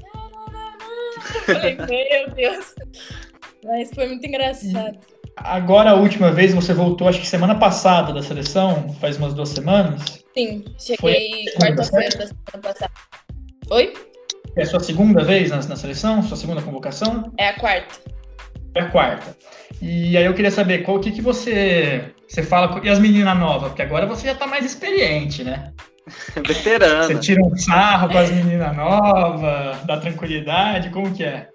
[1.49, 2.75] Eu falei, meu Deus.
[3.65, 4.99] Mas foi muito engraçado.
[5.45, 9.49] Agora, a última vez, você voltou, acho que semana passada da seleção, faz umas duas
[9.49, 10.23] semanas.
[10.37, 12.93] Sim, cheguei quarta-feira da semana passada.
[13.71, 13.93] Oi?
[14.57, 16.23] É a sua segunda vez na, na seleção?
[16.23, 17.33] Sua segunda convocação?
[17.39, 18.01] É a quarta.
[18.75, 19.37] É a quarta.
[19.81, 22.85] E aí eu queria saber qual o que, que você, você fala com.
[22.85, 23.69] E as meninas novas?
[23.69, 25.73] Porque agora você já tá mais experiente, né?
[26.35, 27.21] Você Veterana.
[27.21, 31.50] tira um sarro com as meninas novas, dá tranquilidade, como que é?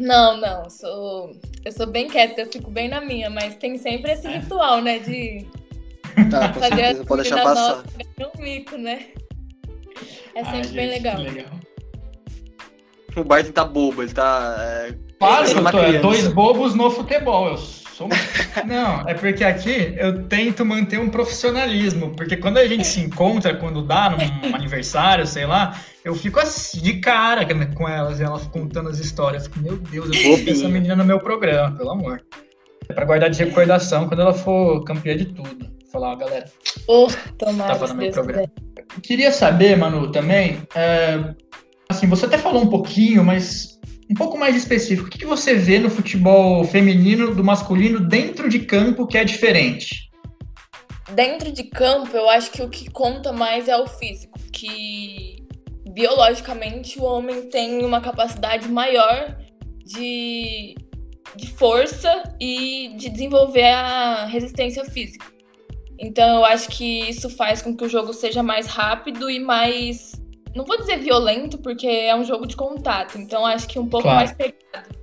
[0.00, 1.30] Não, não, sou.
[1.62, 4.38] Eu sou bem quieta, eu fico bem na minha, mas tem sempre esse É.
[4.38, 4.98] ritual, né?
[4.98, 5.46] De
[6.30, 7.00] Tá, com fazer certeza.
[7.02, 7.84] as Pode deixar passar.
[8.16, 9.06] ganhar um mico, né?
[10.34, 11.18] É Ai, sempre gente, bem legal.
[11.18, 11.50] legal.
[13.16, 14.56] O Barton tá bobo, ele tá.
[14.58, 17.48] é, eu uma tô, é dois bobos no futebol.
[17.48, 18.08] Eu sou.
[18.66, 22.14] Não, é porque aqui eu tento manter um profissionalismo.
[22.16, 26.80] Porque quando a gente se encontra, quando dá num aniversário, sei lá, eu fico assim,
[26.80, 29.44] de cara com elas, e elas contando as histórias.
[29.44, 32.22] Fico, meu Deus, eu vou ter essa menina no meu programa, pelo amor.
[32.88, 35.70] É pra guardar de recordação quando ela for campeã de tudo.
[35.92, 36.46] Falar, ó, galera,
[36.86, 38.50] Oh, tomara, Tava no meu Deus programa.
[39.02, 41.34] Queria saber, Manu, também, é,
[41.88, 43.78] assim, você até falou um pouquinho, mas
[44.10, 45.06] um pouco mais específico.
[45.06, 49.24] O que que você vê no futebol feminino do masculino dentro de campo que é
[49.24, 50.10] diferente?
[51.12, 55.39] Dentro de campo, eu acho que o que conta mais é o físico, que
[55.92, 59.36] biologicamente o homem tem uma capacidade maior
[59.84, 60.74] de,
[61.36, 65.26] de força e de desenvolver a resistência física.
[65.98, 70.12] Então eu acho que isso faz com que o jogo seja mais rápido e mais.
[70.54, 74.04] Não vou dizer violento, porque é um jogo de contato, então acho que um pouco
[74.04, 74.18] Claro.
[74.18, 74.98] mais pegado.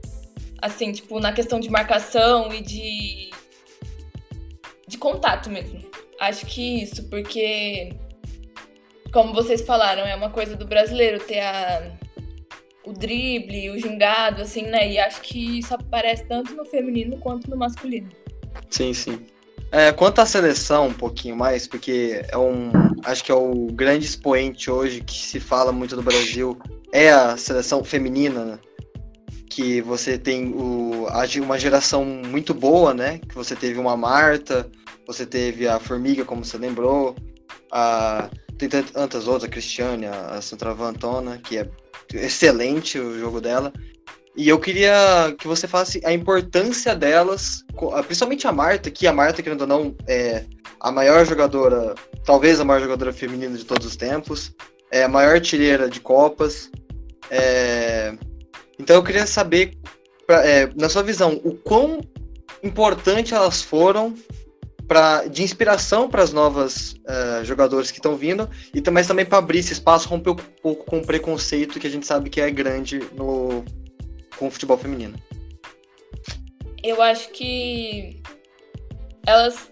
[0.60, 3.30] Assim, tipo, na questão de marcação e de.
[4.88, 5.80] de contato mesmo.
[6.20, 7.94] Acho que isso, porque.
[9.12, 11.92] Como vocês falaram, é uma coisa do brasileiro ter a,
[12.86, 14.92] o drible, o gingado, assim, né?
[14.92, 18.10] E acho que isso aparece tanto no feminino quanto no masculino.
[18.70, 19.20] Sim, sim.
[19.72, 22.72] É, quanto à seleção, um pouquinho mais, porque é um.
[23.04, 26.58] Acho que é o grande expoente hoje que se fala muito no Brasil,
[26.94, 28.60] é a seleção feminina, né?
[29.50, 31.08] Que você tem o,
[31.44, 33.20] uma geração muito boa, né?
[33.28, 34.70] Que você teve uma Marta,
[35.06, 37.16] você teve a Formiga, como você lembrou,
[37.72, 41.70] a, tem tantas outras, a Cristiane, a Centravantona, que é
[42.14, 43.72] excelente o jogo dela.
[44.36, 47.64] E eu queria que você falasse a importância delas,
[48.06, 50.46] principalmente a Marta, que a Marta, querendo ou não, é
[50.80, 54.54] a maior jogadora, talvez a maior jogadora feminina de todos os tempos,
[54.92, 56.70] é a maior artilheira de Copas.
[57.32, 58.16] É...
[58.80, 59.76] Então eu queria saber,
[60.28, 62.00] pra, é, na sua visão, o quão
[62.64, 64.14] importante elas foram
[64.88, 69.60] pra, de inspiração para as novas uh, que estão vindo, e mas também para abrir
[69.60, 73.00] esse espaço, romper um pouco com o preconceito que a gente sabe que é grande
[73.14, 73.66] no,
[74.38, 75.18] com o futebol feminino.
[76.82, 78.22] Eu acho que
[79.26, 79.70] elas,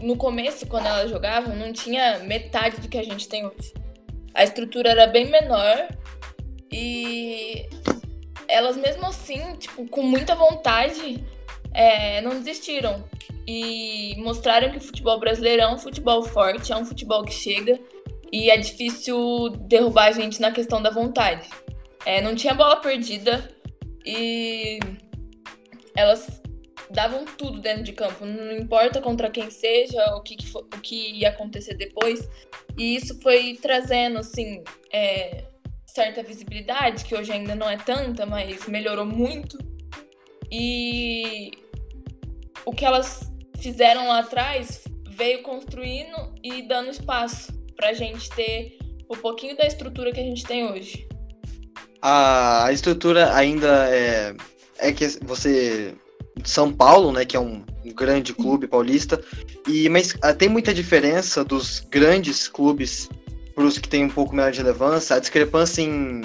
[0.00, 3.74] no começo, quando elas jogavam, não tinha metade do que a gente tem hoje.
[4.32, 5.88] A estrutura era bem menor
[6.70, 7.68] e
[8.46, 11.24] elas mesmo assim, tipo, com muita vontade,
[11.72, 13.02] é, não desistiram
[13.46, 17.78] e mostraram que o futebol brasileiro é um futebol forte, é um futebol que chega
[18.32, 21.48] e é difícil derrubar a gente na questão da vontade.
[22.04, 23.48] É, não tinha bola perdida
[24.04, 24.78] e
[25.96, 26.40] elas
[26.90, 31.28] davam tudo dentro de campo, não importa contra quem seja, o que, o que ia
[31.28, 32.28] acontecer depois.
[32.76, 35.44] E isso foi trazendo, assim, é,
[35.86, 39.58] certa visibilidade, que hoje ainda não é tanta, mas melhorou muito.
[40.50, 41.50] E
[42.64, 48.78] o que elas fizeram lá atrás veio construindo e dando espaço para a gente ter
[49.10, 51.06] um pouquinho da estrutura que a gente tem hoje.
[52.02, 54.34] A estrutura ainda é,
[54.78, 55.94] é que você
[56.44, 57.64] São Paulo, né, que é um
[57.94, 59.20] grande clube paulista,
[59.66, 63.08] e mas ah, tem muita diferença dos grandes clubes
[63.54, 66.22] para os que têm um pouco menor de relevância, a discrepância em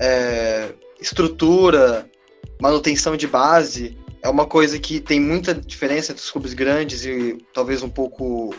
[0.00, 2.10] é, estrutura,
[2.60, 7.38] manutenção de base é uma coisa que tem muita diferença entre os clubes grandes e
[7.52, 8.54] talvez um pouco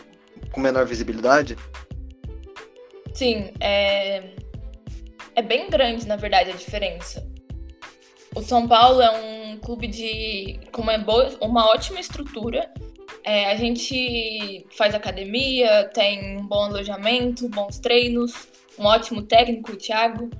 [0.50, 1.56] com menor visibilidade?
[3.12, 4.34] Sim, é,
[5.34, 7.26] é bem grande, na verdade, a diferença.
[8.34, 12.72] O São Paulo é um clube de com uma, boa, uma ótima estrutura.
[13.24, 19.76] É, a gente faz academia, tem um bom alojamento, bons treinos, um ótimo técnico, o
[19.76, 20.30] Thiago,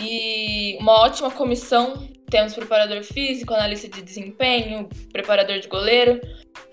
[0.00, 6.20] e uma ótima comissão temos preparador físico, analista de desempenho, preparador de goleiro.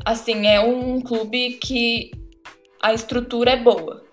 [0.04, 2.12] Assim, é um clube que
[2.82, 4.04] a estrutura é boa.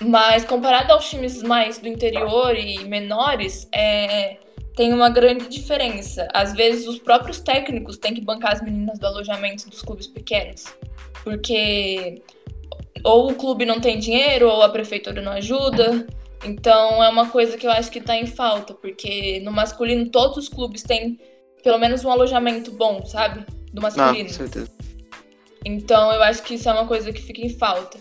[0.00, 4.38] Mas comparado aos times mais do interior e menores, é,
[4.74, 6.26] tem uma grande diferença.
[6.32, 10.64] Às vezes os próprios técnicos têm que bancar as meninas do alojamento dos clubes pequenos.
[11.22, 12.22] Porque
[13.04, 16.06] ou o clube não tem dinheiro, ou a prefeitura não ajuda.
[16.44, 20.36] Então é uma coisa que eu acho que está em falta, porque no masculino todos
[20.38, 21.18] os clubes têm
[21.62, 23.44] pelo menos um alojamento bom, sabe?
[23.72, 24.28] Do masculino.
[24.28, 24.70] Ah, certeza.
[25.64, 27.98] Então eu acho que isso é uma coisa que fica em falta.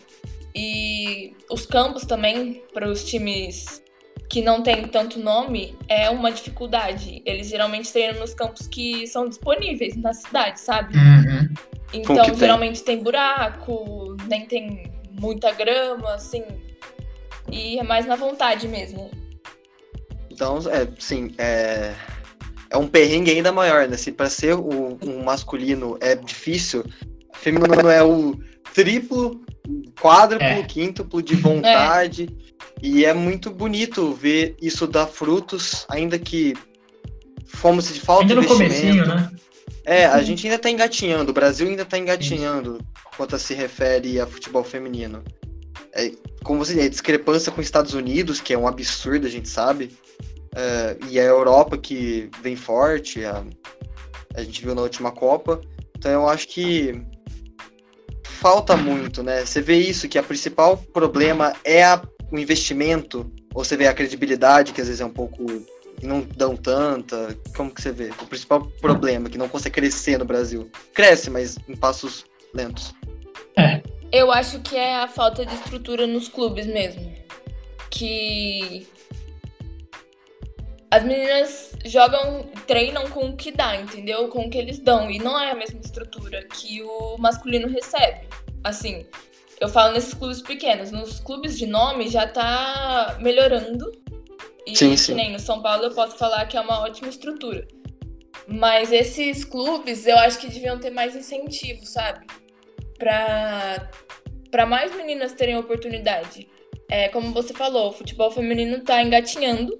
[0.55, 3.83] E os campos também, para os times
[4.29, 7.21] que não têm tanto nome, é uma dificuldade.
[7.25, 10.95] Eles geralmente treinam nos campos que são disponíveis na cidade, sabe?
[10.95, 11.53] Uhum.
[11.91, 12.95] Então, geralmente tem?
[12.95, 16.43] tem buraco, nem tem muita grama, assim,
[17.51, 19.09] e é mais na vontade mesmo.
[20.31, 21.93] Então, é, sim, é,
[22.69, 23.97] é um perrengue ainda maior, né?
[23.97, 26.83] Se para ser o, um masculino é difícil,
[27.33, 28.39] feminino é o
[28.73, 29.41] triplo,
[29.99, 30.63] quádruplo, é.
[30.63, 32.29] quíntuplo de vontade.
[32.55, 32.59] É.
[32.81, 36.53] E é muito bonito ver isso dar frutos, ainda que
[37.45, 39.09] fomos de falta ainda de investimento.
[39.09, 39.31] Né?
[39.83, 42.79] É, a gente ainda está engatinhando, o Brasil ainda está engatinhando
[43.17, 45.21] quanto a se refere a futebol feminino
[45.93, 46.11] é,
[46.43, 49.91] como você disse, discrepância com os Estados Unidos, que é um absurdo, a gente sabe,
[50.55, 53.43] é, e a Europa que vem forte, a,
[54.35, 55.61] a gente viu na última Copa.
[55.97, 57.03] Então eu acho que
[58.23, 59.45] falta muito, né?
[59.45, 63.93] Você vê isso, que o principal problema é a, o investimento, ou você vê a
[63.93, 65.45] credibilidade, que às vezes é um pouco.
[66.01, 67.37] não dão tanta.
[67.55, 68.09] Como que você vê?
[68.21, 70.69] O principal problema, que não consegue crescer no Brasil.
[70.93, 72.95] Cresce, mas em passos lentos.
[73.57, 73.81] É,
[74.11, 77.13] eu acho que é a falta de estrutura nos clubes mesmo.
[77.89, 78.87] Que
[80.91, 84.27] as meninas jogam, treinam com o que dá, entendeu?
[84.27, 85.09] Com o que eles dão.
[85.09, 88.27] E não é a mesma estrutura que o masculino recebe.
[88.63, 89.05] Assim,
[89.59, 90.91] eu falo nesses clubes pequenos.
[90.91, 93.91] Nos clubes de nome já tá melhorando.
[94.65, 95.13] E Sim, sim.
[95.13, 97.67] nem no São Paulo eu posso falar que é uma ótima estrutura.
[98.47, 102.25] Mas esses clubes eu acho que deviam ter mais incentivo, sabe?
[102.99, 103.89] Pra,
[104.51, 106.47] pra mais meninas terem oportunidade.
[106.91, 109.79] É, como você falou, o futebol feminino tá engatinhando.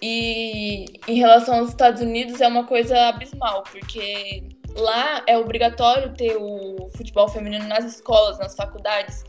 [0.00, 4.42] E em relação aos Estados Unidos é uma coisa abismal, porque
[4.76, 9.24] lá é obrigatório ter o futebol feminino nas escolas, nas faculdades.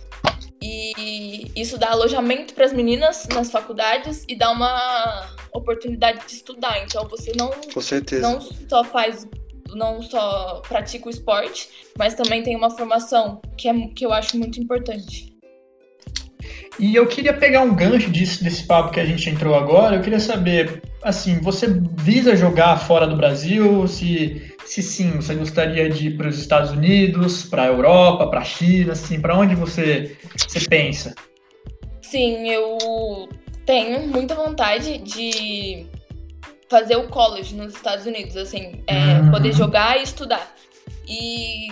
[0.60, 6.82] E isso dá alojamento para as meninas nas faculdades e dá uma oportunidade de estudar.
[6.84, 8.22] Então você não, Com certeza.
[8.22, 9.28] não só faz,
[9.76, 14.38] não só pratica o esporte, mas também tem uma formação que, é, que eu acho
[14.38, 15.34] muito importante.
[16.80, 19.96] E eu queria pegar um gancho disso, desse papo que a gente entrou agora.
[19.96, 23.88] Eu queria saber, assim, você visa jogar fora do Brasil?
[23.88, 28.40] Se, se sim, você gostaria de ir para os Estados Unidos, para a Europa, para
[28.40, 31.14] a China, assim, para onde você, você pensa?
[32.02, 33.30] Sim, eu
[33.66, 35.86] tenho muita vontade de
[36.74, 39.30] fazer o college nos Estados Unidos, assim, é, Uhum.
[39.32, 40.56] poder jogar e estudar.
[41.08, 41.68] E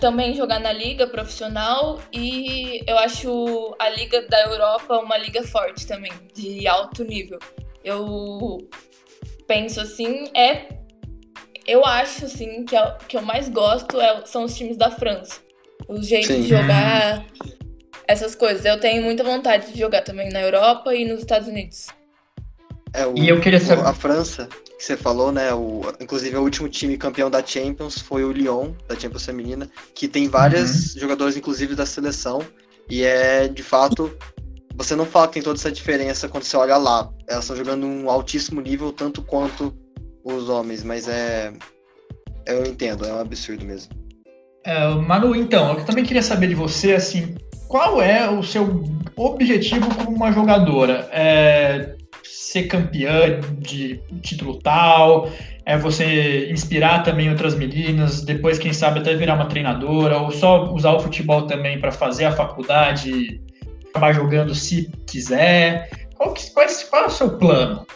[0.00, 5.86] também jogar na liga profissional e eu acho a liga da Europa uma liga forte
[5.86, 7.38] também, de alto nível.
[7.84, 8.66] Eu
[9.46, 10.68] penso assim, é
[11.66, 15.40] eu acho assim que o que eu mais gosto é- são os times da França.
[15.86, 16.40] Os jeitos Sim.
[16.42, 17.24] de jogar
[18.08, 18.64] essas coisas.
[18.64, 21.88] Eu tenho muita vontade de jogar também na Europa e nos Estados Unidos.
[22.96, 25.52] É, o, E eu queria saber- A França, que você falou, né?
[25.52, 30.08] O, inclusive, o último time campeão da Champions foi o Lyon, da Champions Feminina, que
[30.08, 31.00] tem várias Uhum.
[31.02, 32.40] jogadores, inclusive, da seleção.
[32.88, 34.16] E é, de fato,
[34.74, 37.10] você não fala que tem toda essa diferença quando você olha lá.
[37.28, 39.74] Elas estão jogando um altíssimo nível, tanto quanto
[40.24, 41.52] os homens, mas é.
[42.46, 43.92] Eu entendo, é um absurdo mesmo.
[44.64, 47.34] É, Manu, então, eu também queria saber de você, assim,
[47.68, 48.84] qual é o seu
[49.16, 51.08] objetivo como uma jogadora?
[51.12, 51.95] É
[52.30, 55.30] ser campeã de título tal?
[55.64, 60.72] É você inspirar também outras meninas, depois, quem sabe, até virar uma treinadora, ou só
[60.72, 63.40] usar o futebol também para fazer a faculdade
[63.88, 65.90] acabar jogando se quiser?
[66.14, 67.86] Qual, que, qual, é- qual é o seu plano?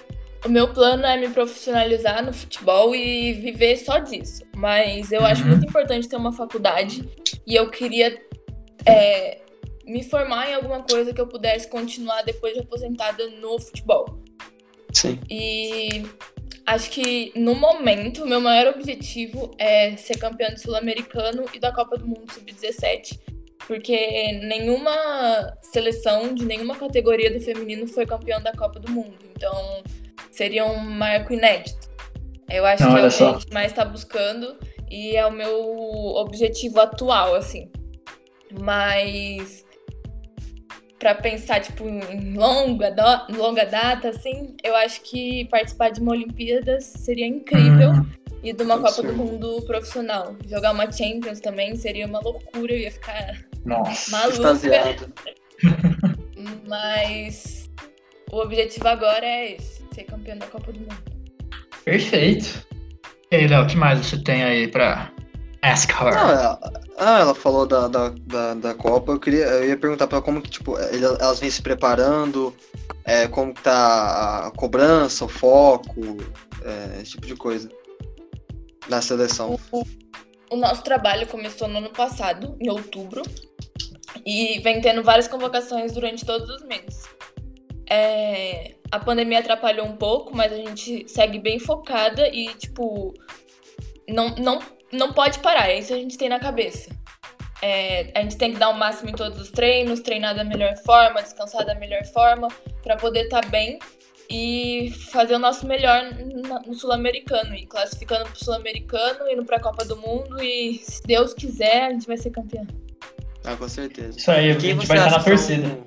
[0.44, 4.42] O meu plano é me profissionalizar no futebol e viver só disso.
[4.56, 5.48] Mas eu acho Uhum.
[5.50, 7.06] muito importante ter uma faculdade
[7.46, 8.18] e eu queria
[8.86, 9.38] é,
[9.84, 14.20] me formar em alguma coisa que eu pudesse continuar depois de aposentada no futebol.
[14.92, 15.18] Sim.
[15.28, 16.04] E
[16.66, 21.72] acho que no momento, o meu maior objetivo é ser campeã do Sul-Americano e da
[21.72, 23.18] Copa do Mundo Sub-17.
[23.66, 29.14] Porque nenhuma seleção de nenhuma categoria do feminino foi campeã da Copa do Mundo.
[29.36, 29.82] Então
[30.30, 31.88] seria um marco inédito.
[32.48, 33.30] Eu acho Não, que é o que só.
[33.30, 34.56] a gente mais está buscando
[34.90, 35.56] e é o meu
[36.16, 37.70] objetivo atual, assim.
[38.60, 39.64] Mas
[41.00, 46.12] para pensar tipo em longa, do- longa data, assim, eu acho que participar de uma
[46.12, 48.06] Olimpíadas seria incrível Hum,
[48.44, 49.16] e de uma Copa do certeza.
[49.16, 50.36] Mundo profissional.
[50.46, 53.34] Jogar uma Champions também seria uma loucura, eu ia ficar
[53.64, 54.10] nossa.
[54.12, 54.34] maluca.
[54.52, 55.12] Extasiado.
[56.68, 57.68] Mas
[58.30, 61.02] o objetivo agora é esse, ser campeão da Copa do Mundo.
[61.84, 62.66] Perfeito.
[63.30, 65.10] E aí, Léo, o que mais você tem aí pra
[65.62, 66.14] ask her?
[66.14, 66.60] Não, ela,
[66.98, 69.12] ah, ela falou da, da, da, da Copa.
[69.12, 72.54] Eu, queria, eu ia perguntar pra ela como que, tipo, elas vêm se preparando,
[73.04, 76.18] é, como que tá a cobrança, o foco,
[76.62, 77.68] é, esse tipo de coisa.
[78.88, 79.58] Na seleção.
[79.70, 79.84] O,
[80.50, 83.22] o nosso trabalho começou no ano passado, em outubro,
[84.26, 87.04] e vem tendo várias convocações durante todos os meses.
[87.88, 93.14] É, a pandemia atrapalhou um pouco, mas a gente segue bem focada e, tipo,
[94.08, 94.60] não, não,
[94.92, 96.90] não pode parar, é isso que a gente tem na cabeça.
[97.62, 100.76] É, a gente tem que dar o máximo em todos os treinos, treinar da melhor
[100.78, 102.48] forma, descansar da melhor forma,
[102.82, 103.78] para poder estar bem
[104.30, 106.02] e fazer o nosso melhor
[106.66, 107.54] no Sul-Americano.
[107.54, 112.06] E classificando pro Sul-Americano, indo pra Copa do Mundo e, se Deus quiser, a gente
[112.06, 112.66] vai ser campeão.
[113.44, 114.18] Ah, com certeza.
[114.18, 115.78] Isso aí, a gente você vai estar acha na torcida.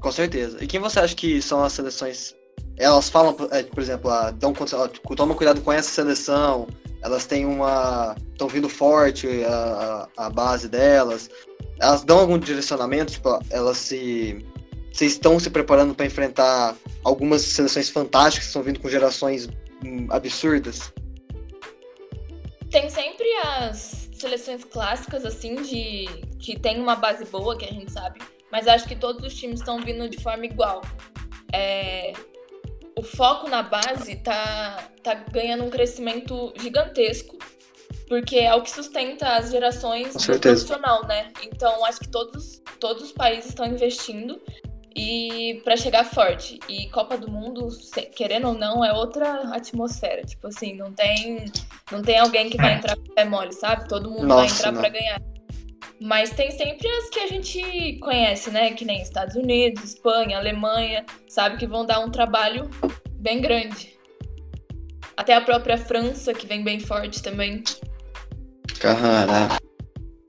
[0.00, 0.62] Com certeza.
[0.62, 2.34] E quem você acha que são as seleções?
[2.76, 6.66] Elas falam, é, por exemplo, ah, dão, tipo, toma cuidado com essa seleção.
[7.02, 8.16] Elas têm uma.
[8.32, 11.30] estão vindo forte a, a base delas.
[11.80, 13.12] Elas dão algum direcionamento?
[13.12, 14.44] Tipo, elas se.
[14.92, 19.48] Vocês estão se preparando para enfrentar algumas seleções fantásticas que estão vindo com gerações
[19.84, 20.92] hum, absurdas?
[22.70, 26.06] Tem sempre as seleções clássicas, assim, de
[26.38, 28.20] que tem uma base boa, que a gente sabe,
[28.50, 30.80] mas acho que todos os times estão vindo de forma igual.
[31.52, 32.12] É,
[33.04, 37.38] foco na base tá, tá ganhando um crescimento gigantesco,
[38.08, 41.32] porque é o que sustenta as gerações do profissional, né?
[41.42, 44.40] Então, acho que todos, todos os países estão investindo
[44.96, 46.58] e para chegar forte.
[46.68, 47.68] E Copa do Mundo,
[48.14, 50.22] querendo ou não, é outra atmosfera.
[50.22, 51.44] Tipo assim, não tem,
[51.90, 52.76] não tem alguém que vai é.
[52.76, 53.88] entrar com pé mole, sabe?
[53.88, 55.20] Todo mundo Nossa, vai entrar para ganhar.
[56.00, 58.72] Mas tem sempre as que a gente conhece, né?
[58.72, 62.68] Que nem Estados Unidos, Espanha, Alemanha, sabe que vão dar um trabalho
[63.14, 63.94] bem grande.
[65.16, 67.62] Até a própria França, que vem bem forte também.
[68.80, 69.58] Caraca.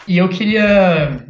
[0.07, 1.25] E eu queria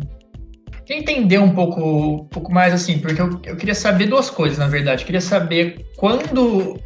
[0.89, 4.67] entender um pouco, um pouco mais assim, porque eu, eu queria saber duas coisas, na
[4.67, 5.01] verdade.
[5.01, 6.79] Eu queria saber quando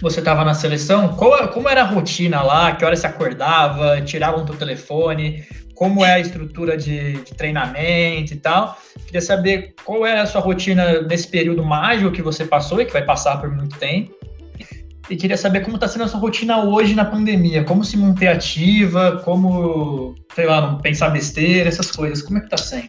[0.00, 4.44] você estava na seleção, qual, como era a rotina lá, que hora você acordava, tiravam
[4.44, 5.44] teu telefone,
[5.74, 8.78] como é a estrutura de, de, treinamento e tal.
[9.06, 12.92] Queria saber qual é a sua rotina nesse período mágico que você passou e que
[12.92, 14.14] vai passar por muito tempo.
[15.10, 18.28] E queria saber como está sendo a sua rotina hoje na pandemia, como se manter
[18.28, 22.22] ativa, como, sei lá, não pensar besteira, essas coisas.
[22.22, 22.88] Como é que está sendo?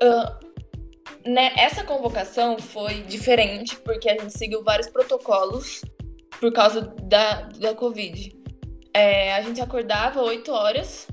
[0.00, 5.82] Uh, né, essa convocação foi diferente porque a gente seguiu vários protocolos
[6.38, 8.32] por causa da, da Covid.
[8.92, 11.08] É, a gente acordava 8 horas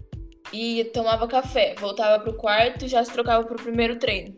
[0.51, 4.35] e tomava café, voltava pro quarto e já se trocava pro primeiro treino.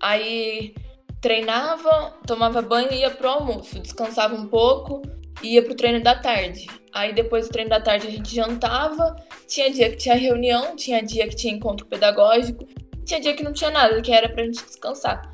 [0.00, 0.74] Aí
[1.20, 5.02] treinava, tomava banho e ia pro almoço, descansava um pouco
[5.42, 6.66] e ia pro treino da tarde.
[6.92, 9.14] Aí depois do treino da tarde a gente jantava,
[9.46, 12.66] tinha dia que tinha reunião, tinha dia que tinha encontro pedagógico,
[13.04, 15.30] tinha dia que não tinha nada, que era pra gente descansar.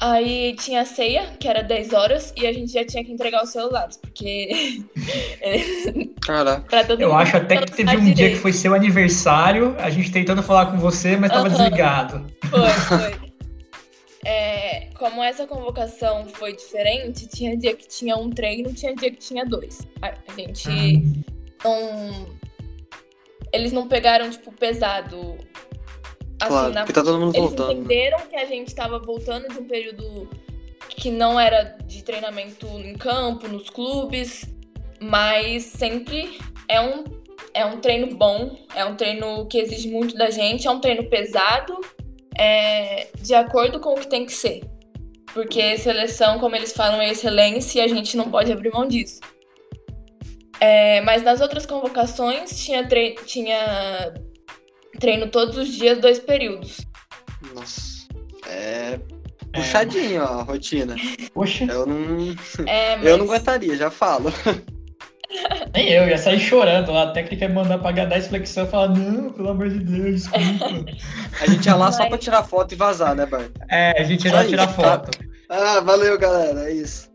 [0.00, 3.42] Aí tinha a ceia, que era 10 horas, e a gente já tinha que entregar
[3.42, 4.82] os celulares, porque.
[6.24, 6.94] Caraca.
[6.98, 8.16] Eu acho até que teve um direito.
[8.16, 12.24] dia que foi seu aniversário, a gente tentando falar com você, mas tava desligado.
[12.48, 12.70] Foi,
[13.18, 13.28] foi.
[14.24, 19.18] É, como essa convocação foi diferente, tinha dia que tinha um treino, tinha dia que
[19.18, 19.80] tinha dois.
[20.00, 21.22] A, gente hum.
[21.64, 22.38] não.
[23.52, 25.38] Eles não pegaram, tipo, pesado
[26.40, 26.80] Assim, claro, na...
[26.80, 27.70] porque tá todo mundo eles voltando.
[27.70, 30.28] Eles entenderam que a gente estava voltando de um período
[30.88, 34.44] que não era de treinamento em campo, nos clubes,
[35.00, 37.04] mas sempre é um,
[37.54, 41.04] é um treino bom, é um treino que exige muito da gente, é um treino
[41.08, 41.80] pesado,
[42.36, 44.62] é, de acordo com o que tem que ser.
[45.32, 49.20] Porque seleção, como eles falam, é excelência e a gente não pode abrir mão disso.
[50.60, 52.86] É, mas nas outras convocações tinha,
[53.24, 54.14] tinha
[54.98, 56.86] Treino todos os dias, dois períodos.
[57.54, 58.06] Nossa.
[58.46, 58.98] É
[59.52, 60.94] puxadinho, ó, a rotina.
[61.32, 61.64] Poxa.
[61.64, 62.34] Eu não.
[62.66, 63.06] É, mas...
[63.06, 64.32] Eu não aguentaria, já falo.
[65.74, 67.02] Nem eu, ia sair chorando lá.
[67.02, 70.90] A técnica é mandar pagar 10 flexão e falar, não, pelo amor de Deus, desculpa.
[71.38, 71.96] a gente ia lá mas...
[71.96, 73.50] só pra tirar foto e vazar, né, Bart?
[73.70, 74.72] É, a gente ia lá tirar tá.
[74.72, 75.18] foto.
[75.50, 77.07] Ah, valeu, galera, é isso.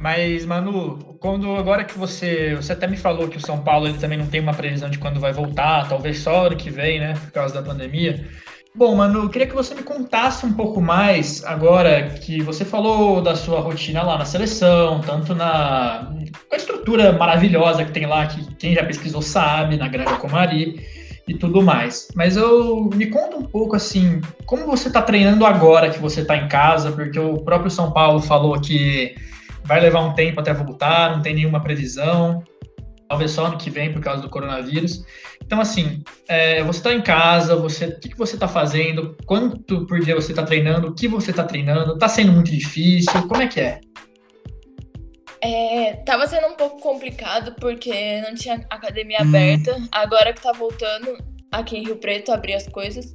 [0.00, 2.54] Mas, Manu, quando agora que você.
[2.54, 4.98] Você até me falou que o São Paulo ele também não tem uma previsão de
[4.98, 7.12] quando vai voltar, talvez só ano que vem, né?
[7.12, 8.26] Por causa da pandemia.
[8.74, 13.20] Bom, Manu, eu queria que você me contasse um pouco mais agora que você falou
[13.20, 16.14] da sua rotina lá na seleção, tanto na
[16.48, 20.80] com a estrutura maravilhosa que tem lá, que quem já pesquisou sabe, na Granja Comari
[21.28, 22.08] e tudo mais.
[22.14, 26.36] Mas eu me conta um pouco assim, como você está treinando agora que você está
[26.36, 29.14] em casa, porque o próprio São Paulo falou que
[29.64, 32.42] vai levar um tempo até voltar, não tem nenhuma previsão,
[33.08, 35.04] talvez só ano que vem por causa do coronavírus.
[35.42, 39.84] Então, assim, é, você está em casa, você, o que, que você está fazendo, quanto
[39.86, 43.42] por dia você está treinando, o que você está treinando, está sendo muito difícil, como
[43.42, 43.80] é que é?
[45.42, 49.28] É, tava sendo um pouco complicado porque não tinha academia hum.
[49.28, 49.76] aberta.
[49.90, 51.16] Agora que tá voltando
[51.50, 53.12] aqui em Rio Preto, abrir as coisas.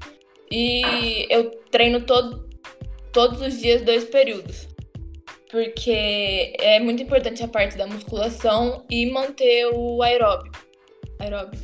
[0.51, 2.49] E eu treino todo,
[3.13, 4.74] todos os dias dois períodos
[5.55, 10.59] porque é muito importante a parte da musculação e manter o aeróbico.
[11.17, 11.63] Aeróbico.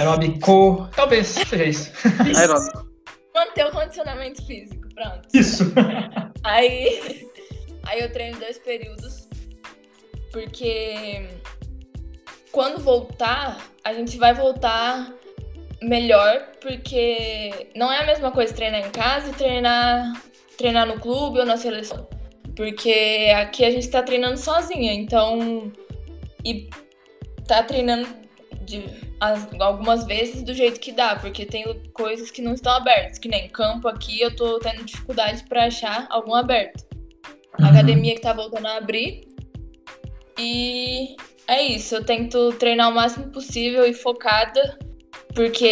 [0.00, 1.92] Aeróbico, talvez seja isso.
[2.36, 2.84] aeróbico.
[3.32, 5.28] Manter o condicionamento físico, pronto.
[5.32, 5.72] Isso.
[6.42, 7.28] Aí,
[7.84, 9.28] aí eu treino dois períodos,
[10.32, 11.28] porque
[12.50, 15.14] quando voltar, a gente vai voltar
[15.80, 20.20] melhor, porque não é a mesma coisa treinar em casa e treinar,
[20.58, 22.08] treinar no clube ou na seleção.
[22.54, 25.72] Porque aqui a gente tá treinando sozinha, então.
[26.44, 26.68] E
[27.46, 28.08] tá treinando
[28.64, 28.84] de,
[29.20, 33.28] as, algumas vezes do jeito que dá, porque tem coisas que não estão abertas, que
[33.28, 36.84] nem campo aqui eu tô tendo dificuldade para achar algum aberto.
[37.58, 37.66] Uhum.
[37.66, 39.28] academia que tá voltando a abrir.
[40.38, 41.14] E
[41.46, 44.78] é isso, eu tento treinar o máximo possível e focada,
[45.34, 45.66] porque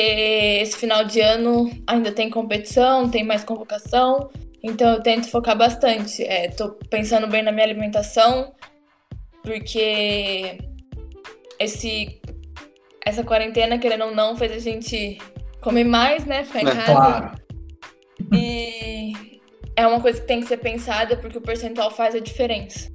[0.63, 4.31] esse final de ano ainda tem competição, tem mais convocação.
[4.63, 6.23] Então eu tento focar bastante.
[6.23, 8.55] É, tô pensando bem na minha alimentação,
[9.43, 10.59] porque
[11.59, 12.21] esse
[13.05, 15.19] essa quarentena, querendo ou não, fez a gente
[15.61, 16.45] comer mais, né?
[16.45, 16.93] Ficar em é, casa.
[16.93, 17.41] Claro.
[18.33, 19.41] E
[19.75, 22.91] é uma coisa que tem que ser pensada porque o percentual faz a diferença.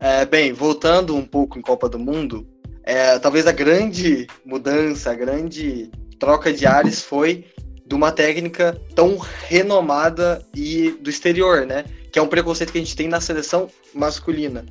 [0.00, 2.46] É, bem, voltando um pouco em Copa do Mundo,
[2.84, 7.44] é, talvez a grande mudança, a grande troca de ares foi
[7.86, 11.84] de uma técnica tão renomada e do exterior, né?
[12.10, 14.64] Que é um preconceito que a gente tem na seleção masculina.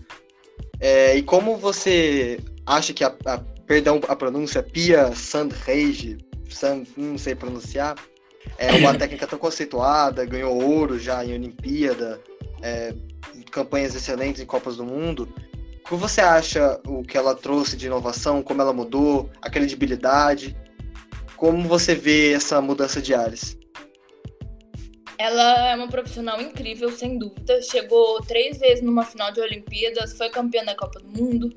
[0.80, 6.18] É, e como você acha que a, a perdão a pronúncia Pia Sandhage,
[6.49, 7.95] Sand, não sei pronunciar,
[8.57, 12.20] é uma técnica tão conceituada, ganhou ouro já em Olimpíada,
[12.61, 12.93] é,
[13.51, 15.30] campanhas excelentes em Copas do Mundo.
[15.86, 20.55] O que você acha o que ela trouxe de inovação, como ela mudou, a credibilidade?
[21.43, 23.57] Como você vê essa mudança de ares?
[25.17, 27.61] Ela é uma profissional incrível, sem dúvida.
[27.61, 31.49] Chegou três vezes numa final de Olimpíadas, foi campeã da Copa do Mundo.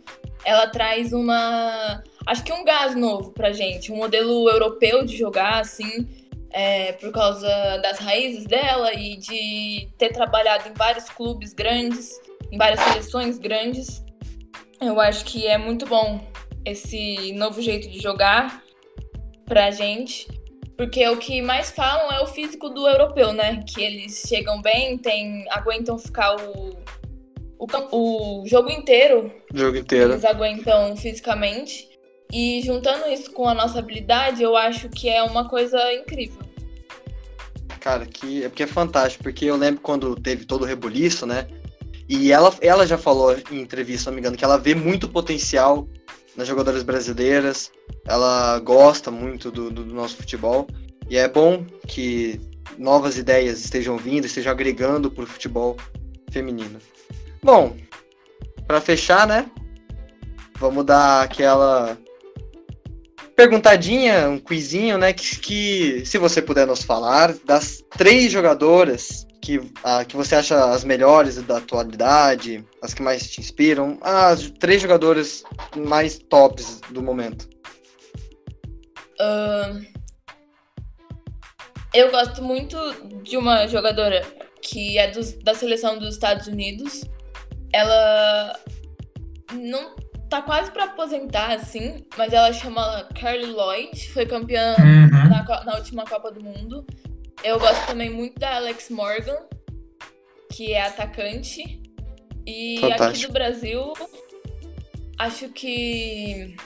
[0.44, 2.02] Ela traz uma.
[2.26, 6.08] Acho que um gás novo pra gente, um modelo europeu de jogar, assim,
[6.50, 7.46] é, por causa
[7.78, 12.10] das raízes dela e de ter trabalhado em vários clubes grandes,
[12.50, 14.04] em várias seleções grandes.
[14.80, 16.28] Eu acho que é muito bom
[16.64, 18.65] esse novo jeito de jogar
[19.46, 20.28] pra gente.
[20.76, 23.62] Porque o que mais falam é o físico do europeu, né?
[23.66, 26.76] Que eles chegam bem, tem, aguentam ficar o,
[27.58, 29.32] o, o jogo inteiro.
[29.52, 30.12] O jogo inteiro.
[30.12, 31.88] Eles aguentam fisicamente.
[32.30, 36.42] E juntando isso com a nossa habilidade, eu acho que é uma coisa incrível.
[37.80, 41.46] Cara, que é porque é fantástico, porque eu lembro quando teve todo o rebuliço, né?
[42.08, 45.08] E ela, ela já falou em entrevista, se não me engano, que ela vê muito
[45.08, 45.88] potencial
[46.36, 47.72] nas jogadoras brasileiras,
[48.06, 50.66] ela gosta muito do, do, nosso futebol
[51.08, 52.40] e é bom que
[52.78, 55.76] novas ideias estejam vindo, estejam agregando para o futebol
[56.30, 56.78] feminino.
[57.42, 57.76] Bom,
[58.66, 59.50] para fechar, né?
[60.58, 61.96] Vamos dar aquela
[63.34, 65.12] perguntadinha, um quizinho, né?
[65.12, 70.72] Que, que se você puder nos falar das três jogadoras que, ah, que você acha
[70.72, 75.44] as melhores da atualidade, as que mais te inspiram, as três jogadoras
[75.76, 77.48] mais tops do momento.
[79.20, 79.86] Uh,
[81.94, 82.76] eu gosto muito
[83.22, 84.26] de uma jogadora
[84.60, 87.04] que é dos, da seleção dos Estados Unidos.
[87.72, 88.58] Ela
[89.52, 89.94] não
[90.28, 95.28] tá quase para aposentar, assim, mas ela chama Carly Lloyd, foi campeã uhum.
[95.28, 96.84] na, na última Copa do Mundo.
[97.42, 99.38] Eu gosto também muito da Alex Morgan,
[100.52, 101.82] que é atacante.
[102.46, 103.04] E Fantástico.
[103.04, 103.92] aqui do Brasil,
[105.18, 106.56] acho que.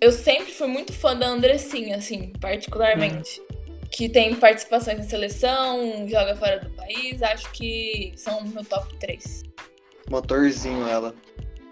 [0.00, 3.40] Eu sempre fui muito fã da Andressinha, assim, particularmente.
[3.40, 3.54] Uhum.
[3.90, 7.22] Que tem participações na seleção, joga fora do país.
[7.22, 9.42] Acho que são meu top 3.
[10.10, 11.14] Motorzinho ela.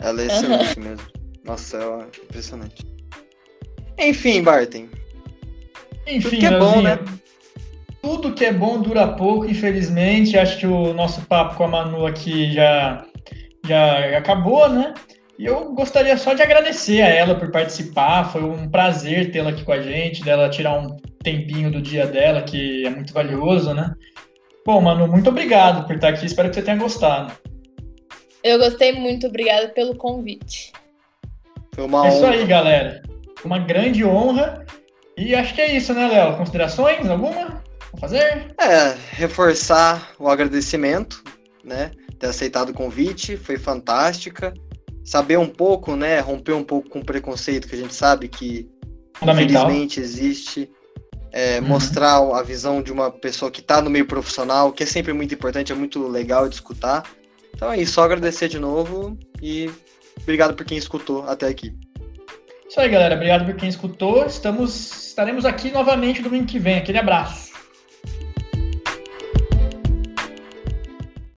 [0.01, 1.07] Ela é excelente mesmo.
[1.45, 2.87] Nossa, ela é impressionante.
[3.99, 4.89] Enfim, Barton.
[6.07, 6.99] Enfim, que é bom, né?
[8.01, 10.39] Tudo que é bom dura pouco, infelizmente.
[10.39, 13.05] Acho que o nosso papo com a Manu aqui já,
[13.67, 14.95] já acabou, né?
[15.39, 18.31] E eu gostaria só de agradecer a ela por participar.
[18.31, 22.43] Foi um prazer tê-la aqui com a gente, dela tirar um tempinho do dia dela,
[22.43, 23.95] que é muito valioso, né?
[24.65, 26.27] Bom, Manu, muito obrigado por estar aqui.
[26.27, 27.33] Espero que você tenha gostado.
[28.45, 30.73] Eu gostei muito, obrigada pelo convite.
[31.75, 32.09] Foi uma é honra.
[32.11, 33.03] isso aí, galera.
[33.45, 34.65] Uma grande honra.
[35.17, 36.37] E acho que é isso, né, Léo?
[36.37, 37.63] Considerações alguma?
[37.93, 38.55] Vou fazer?
[38.59, 41.23] É, reforçar o agradecimento,
[41.65, 41.91] né?
[42.19, 44.55] Ter aceitado o convite, foi fantástica.
[45.05, 46.21] Saber um pouco, né?
[46.21, 48.69] Romper um pouco com o preconceito que a gente sabe que
[49.21, 50.71] infelizmente existe.
[51.31, 51.69] É, uhum.
[51.69, 55.35] Mostrar a visão de uma pessoa que está no meio profissional, que é sempre muito
[55.35, 57.05] importante, é muito legal de escutar.
[57.55, 59.71] Então é isso, só agradecer de novo e
[60.23, 61.75] obrigado por quem escutou até aqui.
[62.73, 63.17] Isso aí, galera.
[63.17, 64.25] Obrigado por quem escutou.
[64.25, 66.79] Estamos, estaremos aqui novamente domingo que vem.
[66.79, 67.52] Aquele abraço.